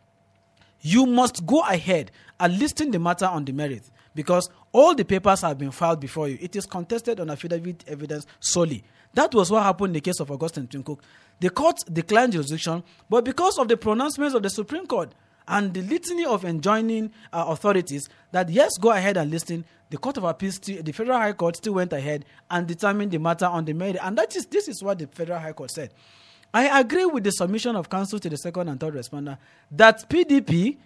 [0.82, 5.41] you must go ahead and listing the matter on the merit because all the papers
[5.41, 6.38] have been filed before you.
[6.41, 8.84] It is contested on affidavit evidence solely.
[9.13, 11.00] That was what happened in the case of Augustine Tinkook.
[11.39, 15.13] The court declined jurisdiction, but because of the pronouncements of the Supreme Court
[15.48, 20.17] and the litany of enjoining uh, authorities that yes, go ahead and listen, the Court
[20.17, 23.74] of Appeals, the Federal High Court still went ahead and determined the matter on the
[23.74, 23.98] merit.
[24.02, 25.93] And that is this is what the Federal High Court said.
[26.54, 29.38] I agree with the submission of counsel to the second and third responder
[29.71, 30.78] that PDP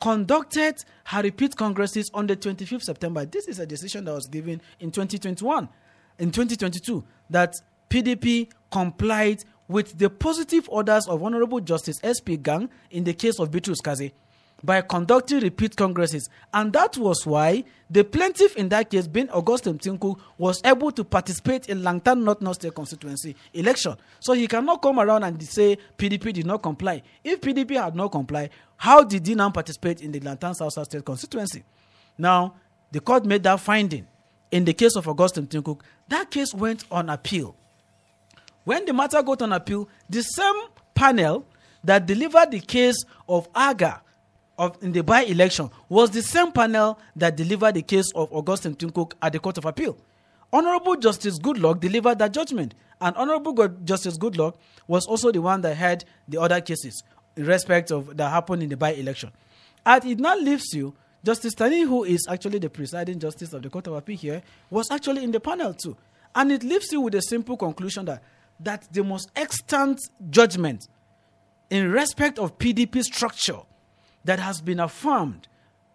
[0.00, 3.24] conducted her repeat congresses on the 25th September.
[3.24, 5.68] This is a decision that was given in 2021,
[6.18, 7.54] in 2022, that
[7.90, 12.36] PDP complied with the positive orders of Honorable Justice S.P.
[12.38, 14.12] Gang in the case of Bitrus Kaze
[14.64, 16.28] by conducting repeat congresses.
[16.52, 21.04] And that was why the plaintiff in that case, being Augustine Tinku, was able to
[21.04, 23.96] participate in Langtang North North State constituency election.
[24.20, 27.02] So he cannot come around and say PDP did not comply.
[27.22, 30.86] If PDP had not complied, how did he now participate in the Langtang South South
[30.86, 31.62] State constituency?
[32.18, 32.54] Now,
[32.90, 34.06] the court made that finding
[34.50, 35.80] in the case of Augustine Tinku.
[36.08, 37.54] That case went on appeal.
[38.64, 40.54] When the matter got on appeal, the same
[40.94, 41.46] panel
[41.84, 44.02] that delivered the case of Aga
[44.58, 49.12] of in the by-election was the same panel that delivered the case of Augustine Tinkook
[49.20, 49.96] at the Court of Appeal.
[50.52, 54.54] Honorable Justice Goodluck delivered that judgment, and Honorable Justice Goodluck
[54.86, 57.02] was also the one that had the other cases
[57.36, 59.30] in respect of that happened in the by-election.
[59.84, 63.68] And it now leaves you, Justice Tani, who is actually the presiding justice of the
[63.68, 65.96] Court of Appeal here, was actually in the panel too.
[66.34, 68.22] And it leaves you with a simple conclusion that
[68.60, 70.88] that the most extant judgment
[71.68, 73.60] in respect of PDP structure
[74.26, 75.48] that has been affirmed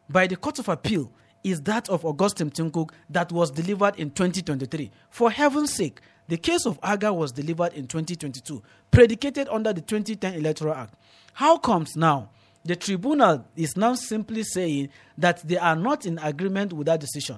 [0.09, 1.11] by the Court of Appeal
[1.43, 4.91] is that of Augustine Tinkuk that was delivered in 2023.
[5.09, 10.35] For heaven's sake, the case of Aga was delivered in 2022, predicated under the 2010
[10.35, 10.93] Electoral Act.
[11.33, 12.29] How comes now
[12.63, 17.37] the tribunal is now simply saying that they are not in agreement with that decision?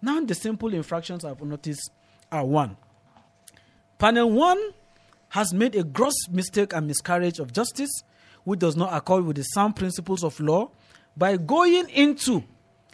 [0.00, 1.90] Now, the simple infractions I've noticed
[2.32, 2.76] are one.
[3.98, 4.60] Panel one
[5.28, 8.02] has made a gross mistake and miscarriage of justice
[8.44, 10.70] which does not accord with the sound principles of law
[11.16, 12.42] by going into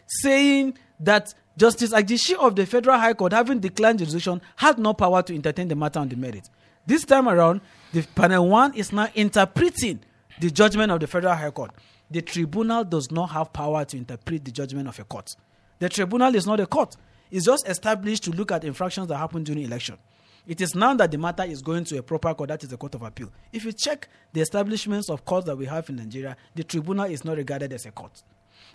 [0.06, 5.22] saying that Justice Ajishi of the Federal High Court, having declined jurisdiction, had no power
[5.22, 6.48] to entertain the matter on the merit.
[6.86, 7.60] This time around,
[7.92, 10.00] the panel one is now interpreting
[10.40, 11.72] the judgment of the Federal High Court.
[12.10, 15.34] The tribunal does not have power to interpret the judgment of a court.
[15.78, 16.96] The tribunal is not a court.
[17.30, 19.98] It's just established to look at infractions that happen during election.
[20.48, 22.78] It is now that the matter is going to a proper court, that is the
[22.78, 23.30] Court of Appeal.
[23.52, 27.22] If you check the establishments of courts that we have in Nigeria, the tribunal is
[27.22, 28.22] not regarded as a court.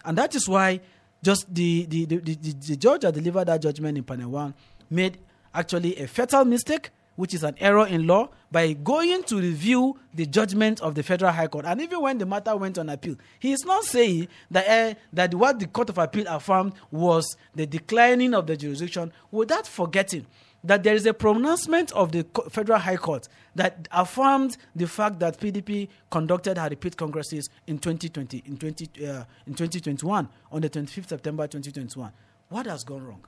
[0.06, 0.82] And that is why
[1.24, 4.54] just the, the, the, the, the judge that delivered that judgment in panel one
[4.92, 5.18] made
[5.52, 10.28] actually a fatal mistake, which is an error in law, by going to review the
[10.28, 11.66] judgment of the Federal High Court.
[11.66, 15.34] And even when the matter went on appeal, he is not saying that, uh, that
[15.34, 20.28] what the Court of Appeal affirmed was the declining of the jurisdiction, without forgetting
[20.64, 25.40] that there is a pronouncement of the Federal High Court that affirmed the fact that
[25.40, 31.10] PDP conducted her repeat congresses in 2020, in, 20, uh, in 2021, on the 25th
[31.10, 32.12] September 2021.
[32.50, 33.26] What has gone wrong?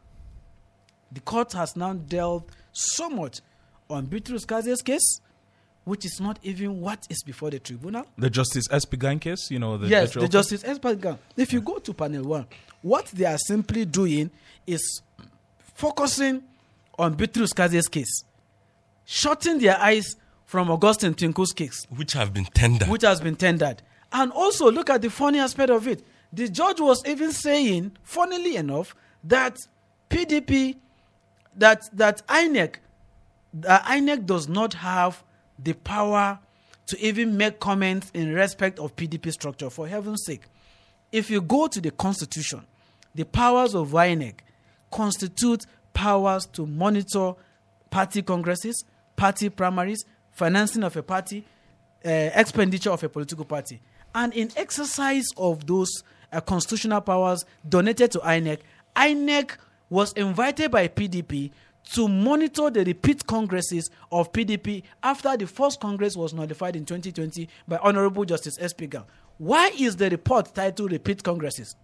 [1.11, 3.41] The court has now dealt so much
[3.89, 5.19] on Bitrus Kaze's case,
[5.83, 8.05] which is not even what is before the tribunal.
[8.17, 8.97] The Justice S.P.
[8.97, 10.95] Gang case, you know, the yes, the Justice S.P.
[10.95, 11.19] Gang.
[11.37, 12.47] If you go to panel one,
[12.81, 14.31] what they are simply doing
[14.65, 15.01] is
[15.75, 16.43] focusing
[16.97, 18.23] on Bitrus Kaze's case,
[19.05, 20.15] shutting their eyes
[20.45, 22.87] from Augustine Tinku's case, Which have been tendered.
[22.89, 23.81] which has been tendered.
[24.11, 26.05] And also, look at the funny aspect of it.
[26.31, 29.57] The judge was even saying, funnily enough, that
[30.09, 30.77] PDP,
[31.55, 32.75] that that INEC,
[33.53, 35.23] that INEC does not have
[35.57, 36.39] the power
[36.87, 39.69] to even make comments in respect of PDP structure.
[39.69, 40.43] For heaven's sake,
[41.11, 42.65] if you go to the constitution,
[43.15, 44.35] the powers of INEC
[44.91, 45.65] constitute
[45.95, 47.33] powers to monitor
[47.89, 48.85] party congresses,
[49.15, 51.43] party primaries, financing of a party,
[52.05, 53.81] uh, expenditure of a political party.
[54.13, 58.59] And in exercise of those uh, constitutional powers donated to INEC,
[58.95, 59.57] INEC
[59.89, 61.51] was invited by PDP
[61.93, 67.47] to monitor the repeat congresses of PDP after the first congress was notified in 2020
[67.67, 68.73] by Honorable Justice S.
[69.37, 71.75] Why is the report titled Repeat Congresses?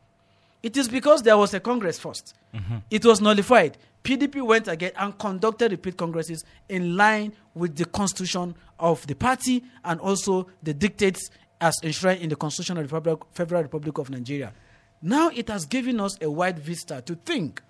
[0.63, 2.77] It is because there was a congress 1st mm-hmm.
[2.89, 3.77] It was nullified.
[4.03, 9.63] PDP went again and conducted repeat congresses in line with the constitution of the party
[9.83, 14.09] and also the dictates as enshrined in the Constitution of the Republic, Federal Republic of
[14.09, 14.51] Nigeria.
[15.01, 17.61] Now it has given us a wide vista to think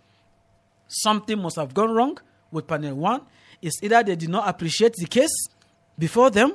[0.88, 2.18] something must have gone wrong
[2.52, 3.22] with panel one.
[3.62, 5.48] It's either they did not appreciate the case
[6.00, 6.54] before them,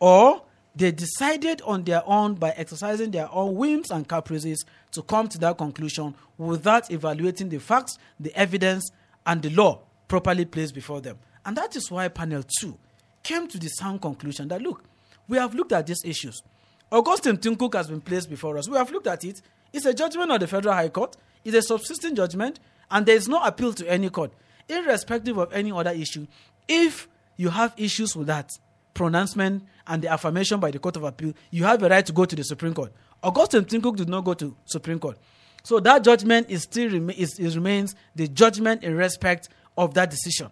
[0.00, 0.42] or
[0.74, 5.38] they decided on their own by exercising their own whims and caprices to come to
[5.38, 8.90] that conclusion without evaluating the facts, the evidence,
[9.26, 11.18] and the law properly placed before them.
[11.44, 12.76] And that is why panel two
[13.22, 14.84] came to the sound conclusion that look,
[15.28, 16.42] we have looked at these issues.
[16.90, 18.68] Augustine Tinkuk has been placed before us.
[18.68, 19.40] We have looked at it.
[19.72, 21.16] It's a judgment of the Federal High Court.
[21.44, 22.60] It's a subsisting judgment,
[22.90, 24.32] and there is no appeal to any court,
[24.68, 26.26] irrespective of any other issue.
[26.68, 28.50] If you have issues with that
[28.94, 32.24] pronouncement and the affirmation by the Court of Appeal, you have a right to go
[32.24, 32.92] to the Supreme Court.
[33.22, 35.18] Augustine Tinkuk did not go to Supreme Court.
[35.62, 40.10] So that judgment is still rema- is, is remains the judgment in respect of that
[40.10, 40.50] decision.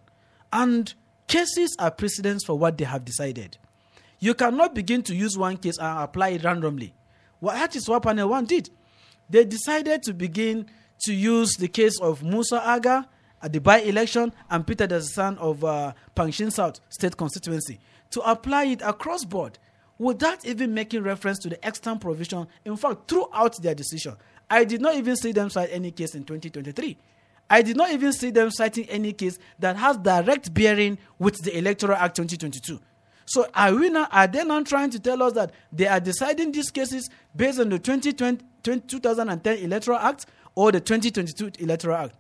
[0.53, 0.93] And
[1.29, 3.59] cases are precedents for what they have decided.
[4.19, 6.95] You cannot begin to use one case and apply it randomly.
[7.41, 8.71] What panel one did.
[9.29, 10.67] They decided to begin
[11.05, 13.09] to use the case of Musa Aga
[13.43, 17.81] at the by-election and Peter Dazasan of uh, Pankshin South State Constituency
[18.13, 19.59] to apply it across board
[19.99, 22.47] without even making reference to the extant provision.
[22.65, 24.17] In fact, throughout their decision,
[24.51, 26.97] I did not even see them cite any case in 2023.
[27.53, 31.57] I did not even see them citing any case that has direct bearing with the
[31.57, 32.81] Electoral Act 2022.
[33.27, 36.53] So are we now are they now trying to tell us that they are deciding
[36.53, 38.45] these cases based on the 2020,
[38.81, 42.15] 2010 Electoral Act or the 2022 Electoral Act?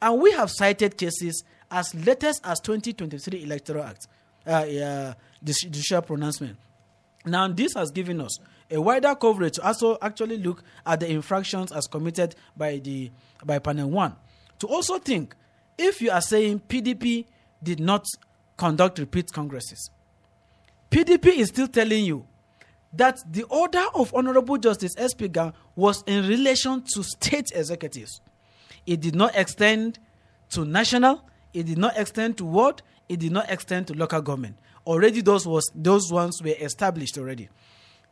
[0.00, 4.06] And we have cited cases as latest as 2023 Electoral Act,
[4.46, 6.56] uh, the judicial pronouncement.
[7.24, 8.38] Now, this has given us
[8.70, 13.10] a wider coverage to also actually look at the infractions as committed by the
[13.44, 14.14] by panel one.
[14.60, 15.34] To also think
[15.76, 17.26] if you are saying PDP
[17.62, 18.04] did not
[18.56, 19.90] conduct repeat congresses,
[20.90, 22.26] PDP is still telling you
[22.92, 25.28] that the order of Honorable Justice S.P.
[25.28, 28.20] Gang was in relation to state executives.
[28.86, 29.98] It did not extend
[30.50, 31.22] to national,
[31.52, 34.56] it did not extend to ward, it did not extend to local government.
[34.86, 37.48] Already those was those ones were established already.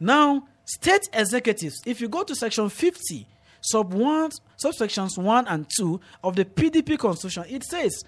[0.00, 3.26] Now, state executives, if you go to section 50,
[3.60, 4.30] sub 1,
[4.62, 8.02] subsections 1 and 2 of the PDP constitution, it says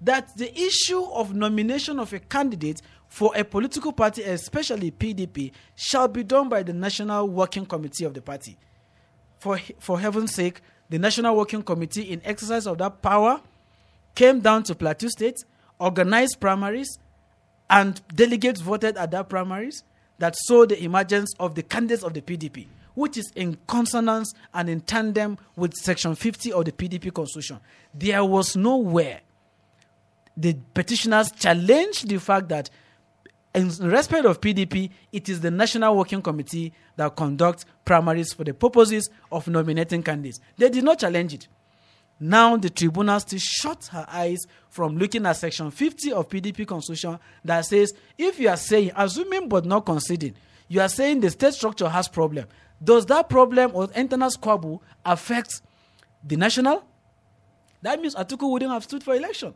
[0.00, 6.08] that the issue of nomination of a candidate for a political party, especially PDP, shall
[6.08, 8.56] be done by the National Working Committee of the party.
[9.38, 13.40] For, for heaven's sake, the National Working Committee, in exercise of that power,
[14.14, 15.44] came down to Plateau State,
[15.78, 16.98] organized primaries,
[17.72, 19.82] and delegates voted at that primaries
[20.18, 24.68] that saw the emergence of the candidates of the PDP, which is in consonance and
[24.68, 27.58] in tandem with Section 50 of the PDP Constitution.
[27.94, 29.22] There was nowhere
[30.36, 32.68] the petitioners challenged the fact that
[33.54, 38.54] in respect of PDP, it is the National Working Committee that conducts primaries for the
[38.54, 40.40] purposes of nominating candidates.
[40.56, 41.48] They did not challenge it.
[42.24, 47.18] Now the tribunal still shut her eyes from looking at section 50 of PDP constitution
[47.44, 50.36] that says if you are saying, assuming but not conceding,
[50.68, 52.46] you are saying the state structure has problem.
[52.82, 55.62] Does that problem or internal squabble affect
[56.22, 56.84] the national?
[57.82, 59.52] That means Atiku wouldn't have stood for election.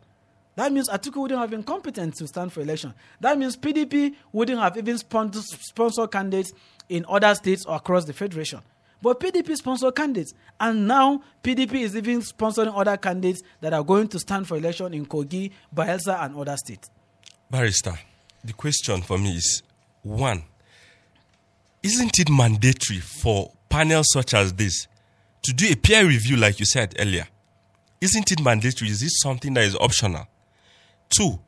[0.56, 2.94] That means Atiku wouldn't have been competent to stand for election.
[3.20, 6.50] That means PDP wouldn't have even sponsored candidates
[6.88, 8.60] in other states or across the federation.
[9.02, 14.08] But PDP sponsored candidates, and now PDP is even sponsoring other candidates that are going
[14.08, 16.90] to stand for election in Kogi, Bayelsa, and other states.
[17.50, 17.94] Barrister,
[18.42, 19.62] the question for me is
[20.02, 20.44] one,
[21.82, 24.86] isn't it mandatory for panels such as this
[25.42, 27.28] to do a peer review, like you said earlier?
[28.00, 28.90] Isn't it mandatory?
[28.90, 30.26] Is this something that is optional?
[31.08, 31.38] Two,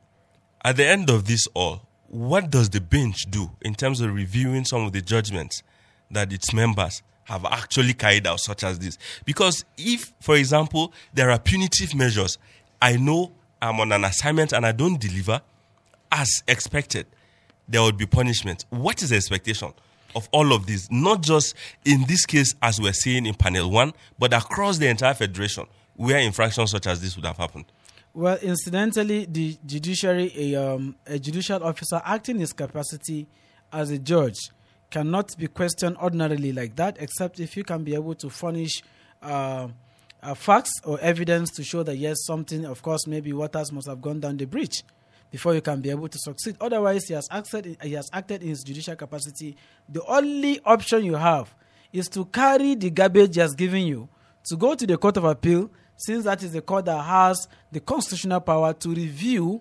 [0.65, 4.65] at the end of this all, what does the bench do in terms of reviewing
[4.65, 5.63] some of the judgments
[6.11, 8.99] that its members have actually carried out, such as this?
[9.25, 12.39] Because if, for example, there are punitive measures,
[12.81, 15.41] I know I'm on an assignment and I don't deliver
[16.11, 17.07] as expected,
[17.69, 18.65] there would be punishment.
[18.71, 19.73] What is the expectation
[20.17, 20.89] of all of this?
[20.91, 21.55] Not just
[21.85, 25.67] in this case, as we're seeing in panel one, but across the entire federation,
[25.97, 27.67] where infractions such as this would have happened.
[28.15, 33.27] Well, incidentally, the judiciary, a, um, a judicial officer acting in his capacity
[33.71, 34.51] as a judge,
[34.91, 38.83] cannot be questioned ordinarily like that, except if you can be able to furnish
[39.23, 39.69] uh,
[40.23, 44.01] uh, facts or evidence to show that yes, something, of course, maybe waters must have
[44.01, 44.83] gone down the breach
[45.31, 46.57] before you can be able to succeed.
[46.61, 49.57] Otherwise, he has acted, he has acted in his judicial capacity.
[49.89, 51.55] The only option you have
[51.93, 54.09] is to carry the garbage he has given you
[54.45, 57.81] to go to the court of appeal since that is the court that has the
[57.81, 59.61] constitutional power to review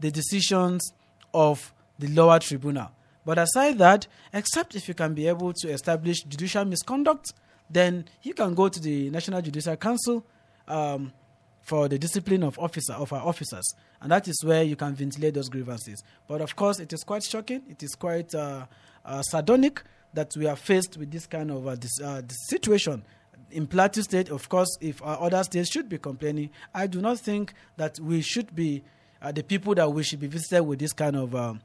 [0.00, 0.92] the decisions
[1.32, 2.90] of the lower tribunal.
[3.26, 7.34] But aside that, except if you can be able to establish judicial misconduct,
[7.68, 10.24] then you can go to the National Judicial Council
[10.68, 11.12] um,
[11.60, 15.34] for the discipline of officer of our officers, and that is where you can ventilate
[15.34, 16.04] those grievances.
[16.28, 17.62] But of course, it is quite shocking.
[17.68, 18.66] It is quite uh,
[19.04, 19.82] uh, sardonic
[20.14, 23.02] that we are faced with this kind of uh, this, uh, this situation
[23.50, 27.18] in Plateau State, of course, if uh, other states should be complaining, I do not
[27.18, 28.82] think that we should be
[29.22, 31.60] uh, the people that we should be visited with this kind of um,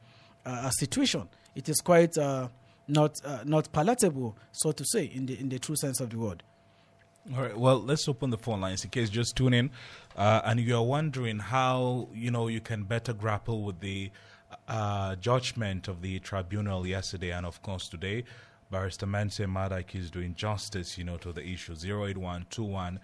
[0.46, 1.28] uh, situation.
[1.56, 2.48] It is quite uh,
[2.88, 6.18] not uh, not palatable, so to say, in the in the true sense of the
[6.18, 6.44] word.
[7.36, 7.58] All right.
[7.58, 9.70] Well, let's open the phone lines in case just tune in,
[10.16, 14.12] uh, and you are wondering how you know you can better grapple with the
[15.20, 18.24] judgment of the tribunal yesterday and of course today.
[18.72, 21.76] Barrister Menseh Madaki is doing justice, you know, to the issue.
[21.76, 23.00] 081 or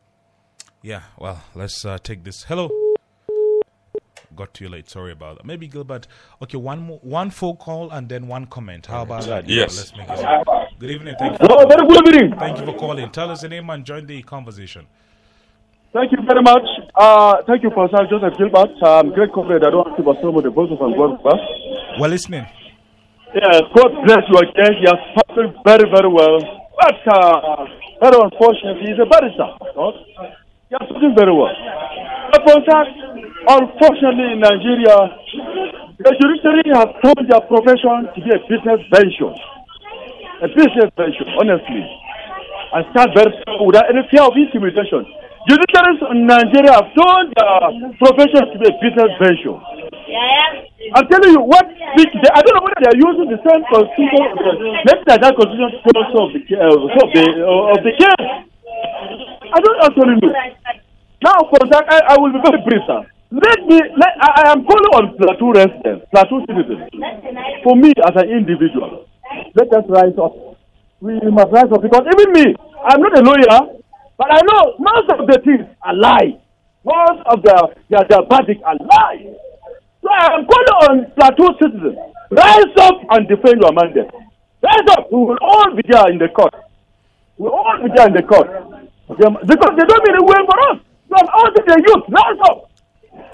[0.83, 2.45] Yeah, well, let's uh, take this.
[2.45, 2.80] Hello.
[4.41, 4.88] Got too late.
[4.88, 5.45] Sorry about that.
[5.45, 6.07] Maybe Gilbert.
[6.41, 8.86] Okay, one more, one phone call and then one comment.
[8.86, 9.47] How about that?
[9.47, 9.76] Yes.
[9.76, 10.78] let's make it.
[10.78, 11.14] Good evening.
[11.18, 11.45] Thank you.
[11.47, 12.38] Hello, very good evening.
[12.38, 13.11] Thank you for calling.
[13.11, 14.86] Tell us your name and join the conversation.
[15.93, 16.64] Thank you very much.
[16.97, 18.72] Uh, thank you, Pastor Joseph Gilbert.
[18.82, 19.61] Um, great comrade.
[19.62, 21.20] I don't have to some of the voices and words.
[22.01, 22.47] Well, listening.
[23.36, 24.72] Yes, God bless you again.
[24.80, 26.41] You are spoken very, very well.
[26.80, 27.68] But uh,
[28.01, 29.53] very unfortunately, he's a barrister.
[29.76, 30.32] Right?
[30.72, 31.53] He has spoken very well.
[32.32, 32.41] But
[33.49, 34.97] unfortunately, in Nigeria,
[36.01, 39.34] the judiciary has turned their profession to be a business venture.
[40.45, 41.84] A business venture, honestly.
[42.72, 43.32] And start very
[43.66, 45.05] without any fear of intimidation.
[45.49, 49.57] Judiciaries in Nigeria have turned their profession to be a business venture.
[50.97, 51.64] I'm telling you what.
[51.66, 54.24] I don't know whether they are using the same constitution.
[54.84, 58.26] Maybe that that constitution also of the uh, of the uh, of the case.
[59.53, 60.32] I don't actually know.
[61.20, 63.05] Now, for that, I, I will be very brief, sir.
[63.31, 63.78] Let me.
[63.95, 66.91] Let, I, am calling on plateau residents, plateau citizens.
[67.62, 69.07] For me, as an individual,
[69.55, 70.35] let us rise up.
[70.99, 73.78] We must rise up because even me, I'm not a lawyer,
[74.18, 76.43] but I know most of the things are lies.
[76.83, 79.31] Most of the their, their verdicts are lies.
[80.03, 82.03] So I am calling on plateau citizens,
[82.35, 84.11] rise up and defend your mandate.
[84.59, 85.07] Rise up.
[85.12, 86.55] We will all be there in the court.
[87.39, 88.51] We will all be there in the court.
[89.07, 90.78] Because they don't mean it well for us.
[91.11, 92.70] I'm asking the youth, rise up.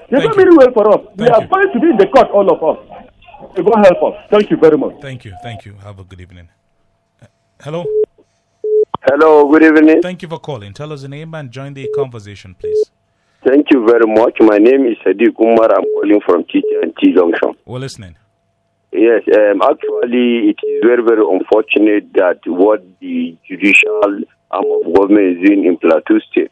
[0.09, 1.01] They Thank don't mean well for us.
[1.17, 3.07] we are going to be in the court, all of us.
[3.55, 4.25] So God help us.
[4.29, 5.01] Thank you very much.
[5.01, 5.33] Thank you.
[5.43, 5.73] Thank you.
[5.83, 6.49] Have a good evening.
[7.21, 7.25] Uh,
[7.61, 7.85] hello.
[9.03, 10.01] Hello, good evening.
[10.01, 10.73] Thank you for calling.
[10.73, 12.89] Tell us your name and join the conversation, please.
[13.45, 14.37] Thank you very much.
[14.39, 15.71] My name is Sadiq Umar.
[15.77, 17.53] I'm calling from TTNT Junction.
[17.65, 18.15] We're listening.
[18.91, 25.37] Yes, um, actually, it is very, very unfortunate that what the judicial arm of government
[25.37, 26.51] is doing in Plateau State,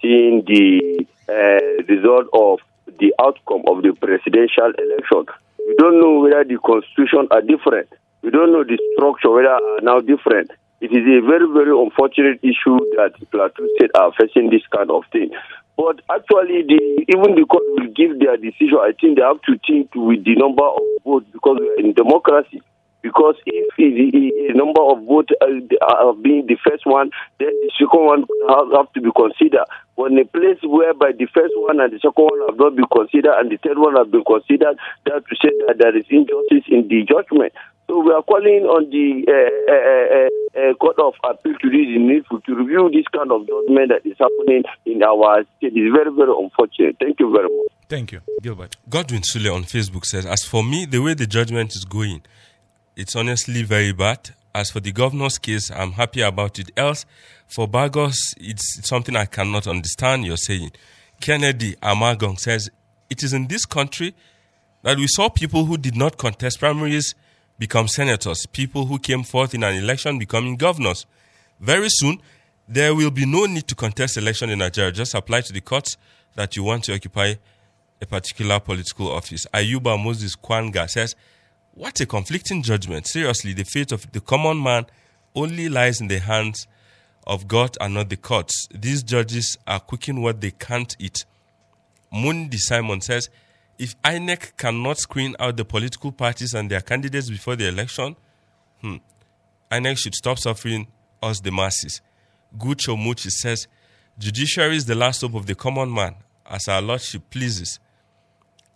[0.00, 2.58] seeing the uh, result of
[2.98, 5.26] the outcome of the presidential election.
[5.58, 7.88] We don't know whether the constitution are different.
[8.22, 10.50] We don't know the structure whether are now different.
[10.80, 15.04] It is a very, very unfortunate issue that Plateau State are facing this kind of
[15.12, 15.30] thing.
[15.76, 18.78] But actually, the, even the court will give their decision.
[18.80, 21.94] I think they have to think with the number of votes because we are in
[21.94, 22.62] democracy.
[23.04, 28.24] Because if the number of votes uh, being the first one, then the second one
[28.48, 29.68] have, to be considered.
[30.00, 33.36] When a place whereby the first one and the second one have not been considered
[33.36, 36.88] and the third one have been considered, that to say that there is injustice in
[36.88, 37.52] the judgment.
[37.92, 42.40] So we are calling on the uh, uh, uh, Court of Appeal to do the
[42.48, 45.76] to review this kind of judgment that is happening in our state.
[45.76, 46.96] It's very, very unfortunate.
[46.96, 47.68] Thank you very much.
[47.86, 48.76] Thank you, Gilbert.
[48.88, 52.22] Godwin Sule on Facebook says, As for me, the way the judgment is going,
[52.96, 54.34] it's honestly very bad.
[54.54, 56.70] As for the governor's case, I'm happy about it.
[56.76, 57.04] Else,
[57.48, 60.70] for Bagos, it's something I cannot understand you're saying.
[61.20, 62.70] Kennedy Amagong says,
[63.10, 64.14] It is in this country
[64.82, 67.14] that we saw people who did not contest primaries
[67.58, 71.06] become senators, people who came forth in an election becoming governors.
[71.60, 72.20] Very soon,
[72.68, 74.92] there will be no need to contest election in Nigeria.
[74.92, 75.96] Just apply to the courts
[76.34, 77.34] that you want to occupy
[78.00, 79.46] a particular political office.
[79.52, 81.14] Ayuba Moses Kwanga says,
[81.76, 83.08] What a conflicting judgment.
[83.08, 84.86] Seriously, the fate of the common man
[85.34, 86.68] only lies in the hands
[87.26, 88.68] of God and not the courts.
[88.72, 91.24] These judges are cooking what they can't eat.
[92.12, 93.28] Mundi Simon says,
[93.76, 98.14] if INEC cannot screen out the political parties and their candidates before the election,
[98.80, 98.96] hmm,
[99.72, 100.86] INEC should stop suffering
[101.20, 102.00] us, the masses.
[102.56, 103.66] Gucho Muchi says,
[104.16, 106.14] Judiciary is the last hope of the common man,
[106.46, 107.80] as our Lordship pleases.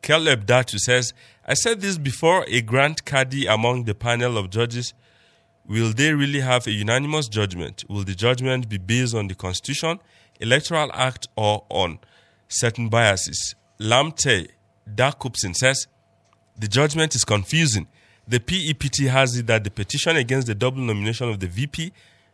[0.03, 1.13] Caleb Datu says,
[1.47, 4.95] I said this before a grand cadi among the panel of judges.
[5.67, 7.85] Will they really have a unanimous judgment?
[7.89, 9.99] Will the judgment be based on the Constitution,
[10.41, 11.99] Electoral Act, or on
[12.49, 13.55] certain biases?
[13.79, 14.49] Lamte
[14.95, 15.87] Dakupsin says,
[16.59, 17.87] the judgment is confusing.
[18.27, 21.93] The PEPT has it that the petition against the double nomination of the VP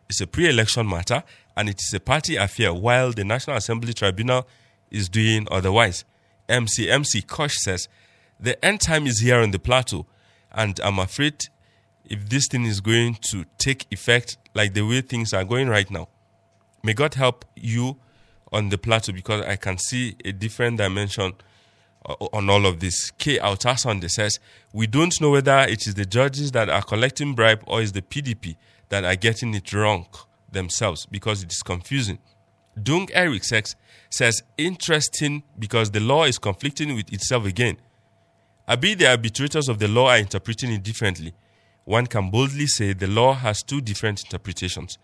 [0.09, 1.23] is a pre election matter
[1.55, 4.47] and it is a party affair, while the National Assembly Tribunal
[4.91, 6.03] is doing otherwise.
[6.49, 7.87] MCMC Kosh says,
[8.39, 10.05] The end time is here on the plateau,
[10.51, 11.35] and I'm afraid
[12.05, 15.89] if this thing is going to take effect like the way things are going right
[15.89, 16.07] now,
[16.83, 17.97] may God help you
[18.51, 21.33] on the plateau because I can see a different dimension
[22.05, 23.11] uh, on all of this.
[23.11, 23.39] K.
[23.39, 24.39] Altasonde says,
[24.71, 28.01] We don't know whether it is the judges that are collecting bribe or is the
[28.01, 28.55] PDP
[28.89, 30.07] that are getting it wrong
[30.51, 32.19] themselves because it is confusing.
[32.81, 33.75] Dung Eric says,
[34.09, 37.77] says, Interesting because the law is conflicting with itself again.
[38.67, 41.33] Abi, the arbitrators of the law are interpreting it differently.
[41.83, 44.97] One can boldly say the law has two different interpretations.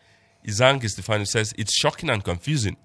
[0.46, 2.76] Izang Stefano says, It's shocking and confusing.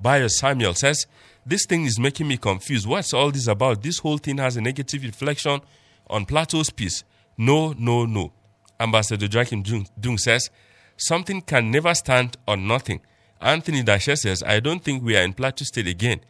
[0.00, 1.06] Bayo Samuel says,
[1.44, 2.86] This thing is making me confused.
[2.86, 3.82] What's all this about?
[3.82, 5.60] This whole thing has a negative reflection
[6.08, 7.02] on Plateau's peace.
[7.36, 8.32] No, no, no.
[8.78, 9.62] Ambassador Joachim
[9.98, 10.50] Dung says,
[10.96, 13.00] Something can never stand on nothing.
[13.42, 16.20] Anthony Dashe says, I don't think we are in Plateau State again.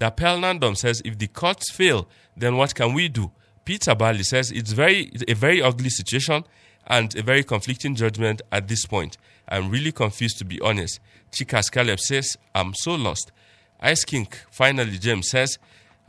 [0.00, 3.30] Dapel Nandom says, If the courts fail, then what can we do?
[3.64, 6.44] Peter Bali says, It's very a very ugly situation
[6.86, 9.18] and a very conflicting judgment at this point.
[9.48, 11.00] I'm really confused to be honest.
[11.32, 13.32] Chikas Caleb says, I'm so lost.
[13.80, 15.58] Ice Kink, finally, James says,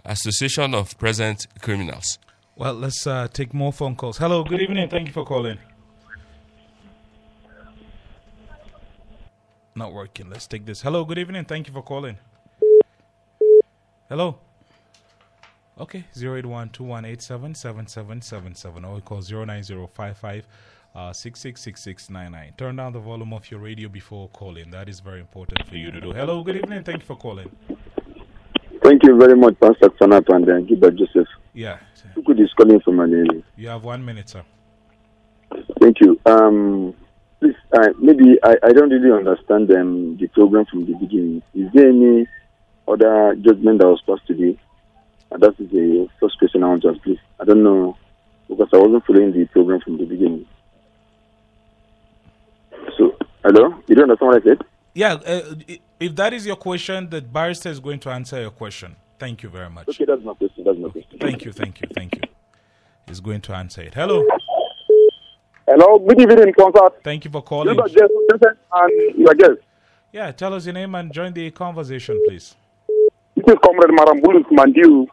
[0.06, 2.18] Association of Present Criminals.
[2.56, 4.18] Well, let's uh, take more phone calls.
[4.18, 4.90] Hello, good evening.
[4.90, 5.58] Thank you for calling.
[9.76, 10.30] Not working.
[10.30, 10.82] Let's take this.
[10.82, 11.46] Hello, good evening.
[11.46, 12.18] Thank you for calling.
[14.10, 14.40] Hello.
[15.80, 17.02] Okay, 081 or
[18.96, 20.48] we call 09055
[20.94, 22.54] uh, 666699.
[22.58, 24.70] Turn down the volume of your radio before calling.
[24.72, 26.12] That is very important for you to do.
[26.12, 26.84] Hello, good evening.
[26.84, 27.50] Thank you for calling.
[28.84, 31.28] Thank you very much, Ponsah Fanap and uh, Gilbert Joseph.
[31.54, 31.78] Yeah.
[32.16, 33.44] Who is calling from Manili?
[33.56, 34.44] You have one minute, sir.
[35.80, 36.20] Thank you.
[36.26, 36.94] Um,
[37.42, 41.42] please, uh, maybe I, I don't really understand um, the program from the beginning.
[41.54, 42.28] Is there any
[42.88, 44.58] other judgment that was passed today?
[45.32, 47.20] Uh, that is the first question I want to ask, please.
[47.40, 47.98] I don't know
[48.48, 50.46] because I wasn't following the program from the beginning.
[52.98, 53.82] So, hello?
[53.88, 54.62] You don't understand what I said?
[54.94, 55.56] Yeah, uh,
[56.00, 58.98] if that is your question, the barrister is going to answer your question.
[59.20, 59.88] Thank you very much.
[59.88, 60.64] Okay, that's my question.
[60.66, 61.20] That's my question.
[61.20, 62.22] Thank you, thank you, thank you.
[63.08, 63.94] He's going to answer it.
[63.94, 64.26] Hello.
[65.68, 67.04] Hello, good evening, concert.
[67.04, 67.78] Thank you for calling.
[67.78, 69.60] and your guest.
[70.12, 72.56] Yeah, tell us your name and join the conversation, please.
[73.36, 75.08] This is Comrade Marambulus Mandiu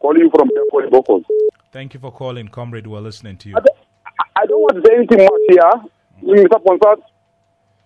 [0.00, 0.90] calling you from Bokkos.
[0.90, 1.24] Bokkos.
[1.72, 2.86] Thank you for calling, comrade.
[2.86, 3.56] We're listening to you.
[3.56, 3.78] I don't,
[4.36, 6.62] I don't want to say anything much here, Mr.
[6.62, 7.00] Ponsah.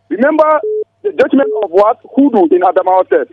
[0.09, 0.61] Remember
[1.03, 3.29] the judgment of what Hudu in Adamawa said.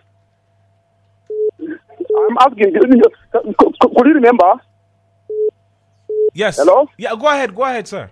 [1.61, 4.53] I'm asking, could you remember?
[6.33, 6.57] Yes.
[6.57, 6.87] Hello?
[6.97, 8.11] Yeah, go ahead, go ahead, sir.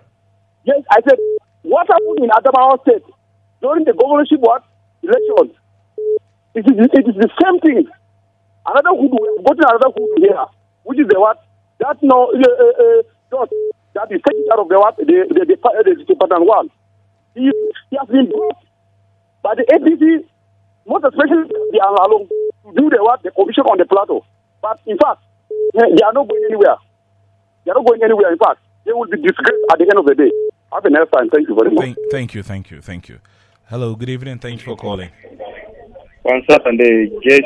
[0.64, 1.18] Yes, I said,
[1.62, 3.04] what happened in Adamawa State
[3.60, 4.64] during the governorship what?
[5.02, 5.54] election?
[6.54, 7.88] It is, it is the same thing.
[8.66, 10.46] Another have gotten another Hudu here,
[10.84, 11.42] which is the what?
[11.80, 13.46] That no, uh, uh, uh,
[13.94, 16.70] that is taking care of the what the the, the, the, the pattern one.
[17.34, 17.50] He,
[17.90, 18.62] he has been brought
[19.42, 20.22] by the APC,
[20.86, 24.22] most especially the Along, to do the what the commission on the plateau.
[24.60, 25.24] But in fact,
[25.74, 26.76] they are not going anywhere.
[27.64, 28.30] They are not going anywhere.
[28.30, 30.30] In fact, they will be disgraced at the end of the day.
[30.72, 31.28] Have a nice time.
[31.28, 31.84] Thank you very much.
[31.84, 33.18] Thank, thank you, thank you, thank you.
[33.68, 34.38] Hello, good evening.
[34.38, 35.10] Thank you for calling.
[36.24, 37.40] On Saturday, Jess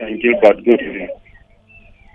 [0.00, 1.10] and Gilbert, good evening.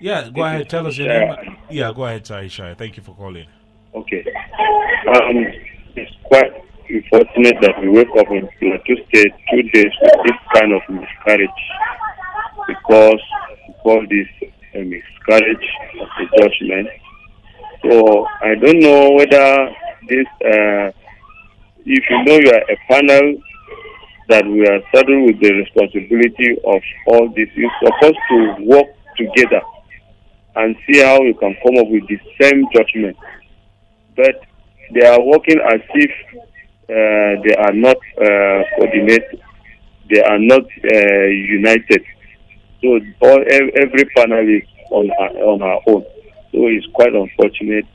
[0.02, 0.70] Yeah, go ahead.
[0.70, 1.58] Tell us your name.
[1.70, 2.76] Yeah, go ahead, Aisha.
[2.78, 3.46] Thank you for calling.
[3.94, 4.26] Okay.
[5.08, 5.46] Um,
[5.96, 6.52] it's quite
[6.90, 11.50] unfortunate that we wake up in Plateau State two days with this kind of miscarriage
[12.68, 13.22] because
[13.68, 15.70] we call this a miscarriage
[16.02, 16.88] of the judgment.
[17.84, 19.76] So I don't know whether
[20.08, 20.92] this, uh,
[21.86, 23.36] if you know you are a panel
[24.30, 28.88] that we are saddled with the responsibility of all this, you're supposed to work
[29.18, 29.62] together
[30.56, 33.18] and see how you can come up with the same judgment.
[34.16, 34.46] But
[34.94, 36.12] they are working as if
[36.90, 39.42] uh, they are not uh, coordinated,
[40.10, 42.04] they are not uh, united.
[42.82, 43.44] So all,
[43.76, 46.04] every panel is on our, on our own.
[46.52, 47.86] So it's quite unfortunate.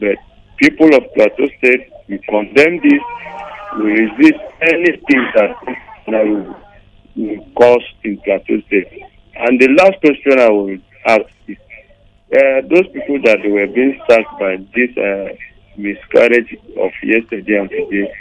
[0.00, 0.16] But
[0.60, 3.02] people of Plateau State, we condemn this.
[3.78, 5.56] We resist anything that
[7.16, 9.02] will cause in Plateau State.
[9.36, 11.56] And the last question I will ask is,
[12.32, 15.34] uh, those people that were being sacked by this uh,
[15.76, 18.12] miscarriage of yesterday and today,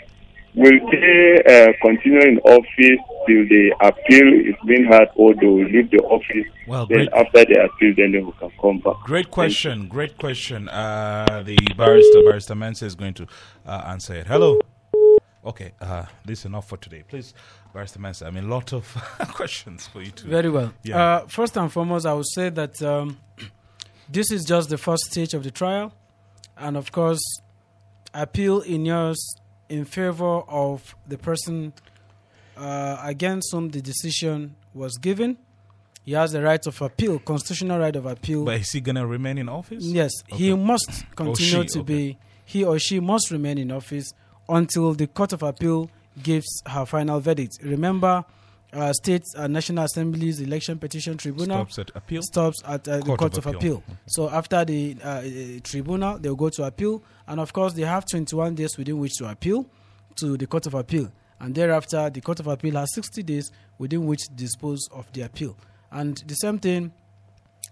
[0.55, 5.65] will they uh, continue in office till the appeal is being heard or they will
[5.65, 6.45] leave the office?
[6.67, 8.95] Well, then great- after the appeal, then they will can come back.
[9.03, 9.87] Great question.
[9.87, 10.69] Great question.
[10.69, 13.27] Uh, the barrister, Barrister Menseh, is going to
[13.65, 14.27] uh, answer it.
[14.27, 14.59] Hello.
[15.45, 17.03] Okay, uh, this is enough for today.
[17.07, 17.33] Please,
[17.73, 18.85] Barrister Menseh, I mean, a lot of
[19.33, 20.27] questions for you to.
[20.27, 20.73] Very well.
[20.83, 20.97] Yeah.
[21.01, 23.17] Uh, first and foremost, I would say that um,
[24.09, 25.93] this is just the first stage of the trial,
[26.57, 27.21] and of course,
[28.13, 29.35] appeal in yours
[29.69, 31.73] in favor of the person
[32.57, 35.37] uh, against whom the decision was given.
[36.03, 38.43] He has the right of appeal, constitutional right of appeal.
[38.43, 39.83] but is he going to remain in office?
[39.83, 41.81] Yes, he must continue she, to okay.
[41.81, 44.11] be, he or she must remain in office
[44.47, 45.89] until the Court of Appeal
[46.21, 47.59] gives her final verdict.
[47.61, 48.25] Remember,
[48.73, 52.21] uh, State uh, National Assembly's Election Petition Tribunal Stops at appeal?
[52.21, 53.77] stops at uh, the Court Court of of, Appeal.
[53.77, 53.97] Appeal.
[54.07, 55.23] So after the uh, uh,
[55.63, 59.29] tribunal, they'll go to appeal, and of course, they have 21 days within which to
[59.29, 59.65] appeal
[60.17, 64.05] to the Court of Appeal, and thereafter, the Court of Appeal has 60 days within
[64.05, 65.55] which to dispose of the appeal.
[65.91, 66.91] And the same thing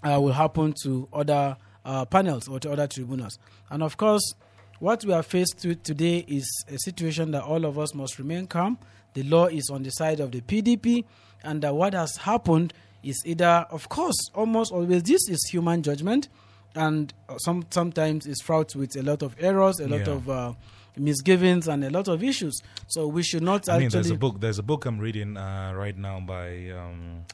[0.03, 3.37] uh, will happen to other uh, panels or to other tribunals.
[3.69, 4.33] And of course,
[4.79, 8.47] what we are faced with today is a situation that all of us must remain
[8.47, 8.77] calm.
[9.13, 11.03] The law is on the side of the PDP,
[11.43, 12.73] and that what has happened
[13.03, 16.27] is either, of course, almost always this is human judgment,
[16.75, 20.13] and uh, some sometimes it's fraught with a lot of errors, a lot Yeah.
[20.13, 20.53] of uh,
[20.95, 22.59] misgivings, and a lot of issues.
[22.87, 24.01] So we should not I mean, actually.
[24.01, 24.39] there's a book.
[24.41, 27.25] There's a book I'm reading uh, right now by um,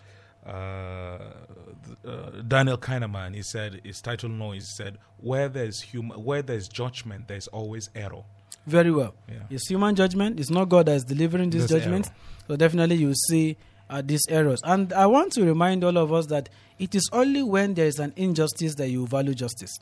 [2.48, 3.36] Daniel Kahneman.
[3.36, 7.90] He said his title "No." He said, "Where there's human, where there's judgment, there's always
[7.96, 8.24] error."
[8.66, 9.14] Very well.
[9.30, 9.40] Yeah.
[9.50, 10.40] It's human judgment.
[10.40, 12.10] It's not God that is delivering this There's judgments.
[12.48, 13.58] So definitely you see
[13.90, 14.60] uh, these errors.
[14.64, 18.00] And I want to remind all of us that it is only when there is
[18.00, 19.78] an injustice that you value justice.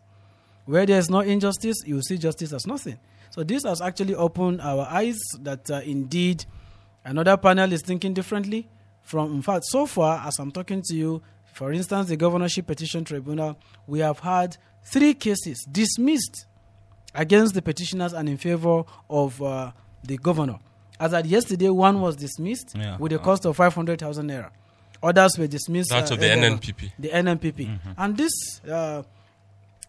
[0.65, 2.97] Where there is no injustice, you see justice as nothing.
[3.31, 6.45] So this has actually opened our eyes that uh, indeed
[7.05, 8.67] another panel is thinking differently.
[9.03, 11.21] From in fact, so far as I'm talking to you,
[11.53, 16.45] for instance, the governorship petition tribunal, we have had three cases dismissed
[17.13, 19.71] against the petitioners and in favor of uh,
[20.03, 20.59] the governor.
[20.99, 22.97] As at yesterday, one was dismissed Yeah.
[22.97, 24.49] with a cost of 500,000 naira.
[25.03, 25.89] Others were dismissed.
[25.89, 26.91] That's of the uh, NNPP.
[26.99, 27.79] The NNPP.
[27.97, 28.31] And this,
[28.69, 29.01] uh,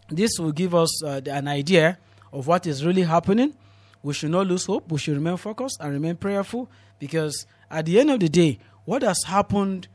[0.09, 1.99] this will give us uh, the- an idea
[2.33, 3.53] of what is really happening.
[4.03, 4.91] We should not lose hope.
[4.91, 9.03] We should remain focused and remain prayerful because at the end of the day, what
[9.03, 9.89] has happened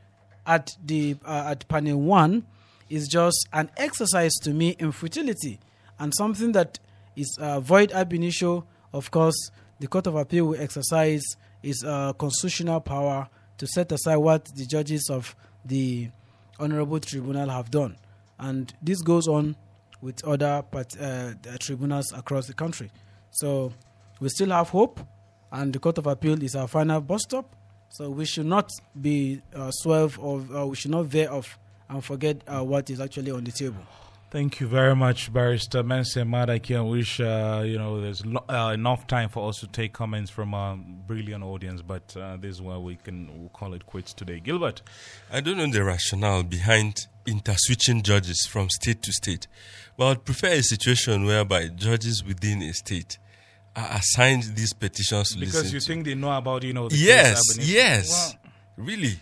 [0.46, 2.46] at the uh, at panel one
[2.88, 5.60] is just an exercise to me in futility
[5.98, 6.78] and something that
[7.16, 8.64] is uh, void ab initio.
[8.92, 11.22] Of course, the Court of Appeal will exercise
[11.62, 13.28] its uh, constitutional power
[13.58, 16.08] to set aside what the judges of the
[16.58, 17.96] Honorable Tribunal have done.
[18.38, 19.56] And this goes on
[20.00, 22.90] with other part, uh, tribunals across the country.
[23.30, 23.72] So
[24.20, 25.00] we still have hope,
[25.52, 27.54] and the Court of Appeal is our final bus stop.
[27.90, 28.70] So we should not
[29.00, 31.58] be uh, swerve or uh, we should not veer off
[31.88, 33.82] and forget uh, what is actually on the table.
[34.30, 36.76] Thank you very much, Barrister Menseh Madaki.
[36.76, 40.30] I wish uh, you know there's lo- uh, enough time for us to take comments
[40.30, 44.12] from our brilliant audience, but uh, this is where we can we'll call it quits
[44.12, 44.38] today.
[44.38, 44.82] Gilbert,
[45.32, 49.46] I don't know the rationale behind interswitching judges from state to state,
[49.96, 53.16] but I'd prefer a situation whereby judges within a state
[53.76, 55.86] are assigned these petitions to because listen you to.
[55.86, 58.34] think they know about you know the yes, Ab yes,
[58.76, 59.18] Well, really.